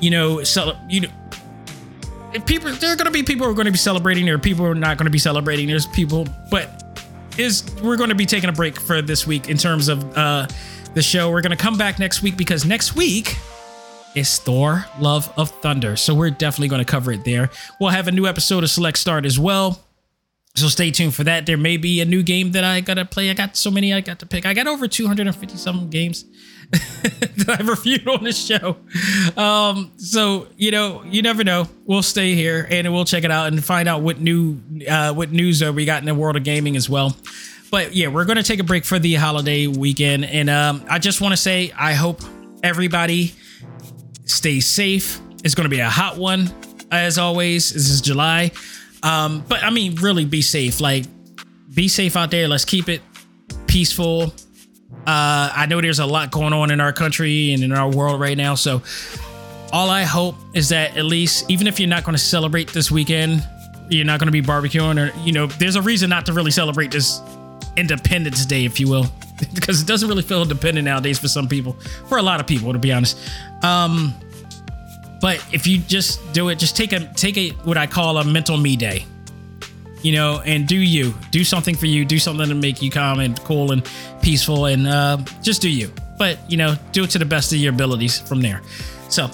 [0.00, 1.08] you know, cel- you know,
[2.46, 2.70] people.
[2.72, 4.26] There are going to be people who are going to be celebrating.
[4.26, 5.66] There are people who are not going to be celebrating.
[5.66, 6.84] There's people, but
[7.38, 10.46] is we're going to be taking a break for this week in terms of uh,
[10.94, 11.30] the show.
[11.30, 13.36] We're going to come back next week because next week
[14.14, 15.96] is Thor Love of Thunder.
[15.96, 17.50] So we're definitely going to cover it there.
[17.80, 19.80] We'll have a new episode of Select Start as well.
[20.54, 21.46] So stay tuned for that.
[21.46, 23.30] There may be a new game that I gotta play.
[23.30, 24.44] I got so many I got to pick.
[24.44, 26.26] I got over 250 some games
[26.70, 28.76] that I've reviewed on this show.
[29.34, 31.68] Um, so you know, you never know.
[31.86, 35.32] We'll stay here and we'll check it out and find out what new uh, what
[35.32, 37.16] news uh, we got in the world of gaming as well.
[37.70, 41.22] But yeah, we're gonna take a break for the holiday weekend, and um, I just
[41.22, 42.20] want to say I hope
[42.62, 43.34] everybody
[44.24, 45.20] Stay safe.
[45.44, 46.50] It's going to be a hot one,
[46.90, 47.72] as always.
[47.72, 48.52] This is July.
[49.02, 50.80] Um, but I mean, really be safe.
[50.80, 51.04] Like,
[51.74, 52.48] be safe out there.
[52.48, 53.00] Let's keep it
[53.66, 54.34] peaceful.
[55.06, 58.20] Uh, I know there's a lot going on in our country and in our world
[58.20, 58.54] right now.
[58.54, 58.82] So,
[59.72, 62.90] all I hope is that at least, even if you're not going to celebrate this
[62.90, 63.42] weekend,
[63.88, 66.50] you're not going to be barbecuing, or, you know, there's a reason not to really
[66.50, 67.20] celebrate this
[67.76, 69.06] Independence Day, if you will,
[69.54, 71.74] because it doesn't really feel independent nowadays for some people,
[72.08, 73.18] for a lot of people, to be honest.
[73.62, 74.14] Um,
[75.20, 78.24] but if you just do it, just take a take a what I call a
[78.24, 79.06] mental me day,
[80.02, 83.20] you know, and do you do something for you, do something to make you calm
[83.20, 83.88] and cool and
[84.20, 85.92] peaceful, and uh, just do you.
[86.18, 88.62] But you know, do it to the best of your abilities from there.
[89.08, 89.30] So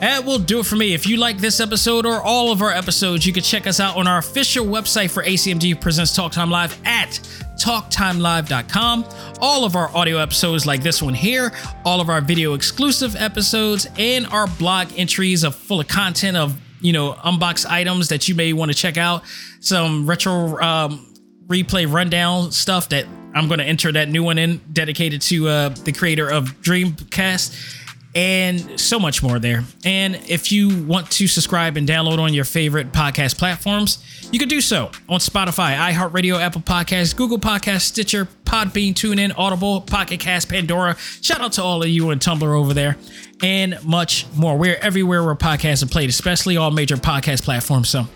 [0.00, 0.92] That will do it for me.
[0.92, 3.96] If you like this episode or all of our episodes, you can check us out
[3.96, 7.18] on our official website for ACMG Presents Talk Time Live at
[7.58, 9.06] talktimelive.com.
[9.40, 11.50] All of our audio episodes, like this one here,
[11.86, 16.60] all of our video exclusive episodes, and our blog entries of full of content of
[16.82, 19.22] you know unbox items that you may want to check out.
[19.60, 21.06] Some retro um,
[21.46, 25.68] replay rundown stuff that I'm going to enter that new one in, dedicated to uh,
[25.70, 27.84] the creator of Dreamcast
[28.16, 29.62] and so much more there.
[29.84, 34.02] And if you want to subscribe and download on your favorite podcast platforms,
[34.32, 39.82] you can do so on Spotify, iHeartRadio, Apple Podcasts, Google Podcasts, Stitcher, Podbean, TuneIn, Audible,
[39.82, 40.96] Pocket Cast, Pandora.
[41.20, 42.96] Shout out to all of you on Tumblr over there,
[43.42, 44.56] and much more.
[44.56, 47.90] We're everywhere where podcasts are played, especially all major podcast platforms.
[47.90, 48.08] So,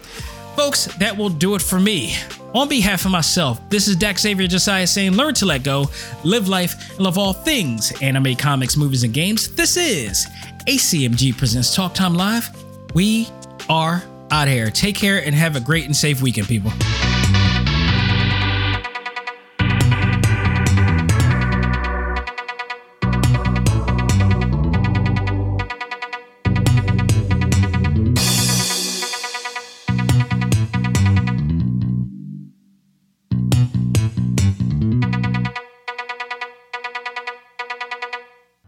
[0.57, 2.15] folks, that will do it for me.
[2.55, 5.87] On behalf of myself, this is Dak Xavier Josiah saying, learn to let go,
[6.25, 9.55] live life, and love all things anime, comics, movies, and games.
[9.55, 10.27] This is
[10.67, 12.51] ACMG Presents Talk Time Live.
[12.95, 13.29] We
[13.69, 14.71] are out here.
[14.71, 16.73] Take care and have a great and safe weekend, people.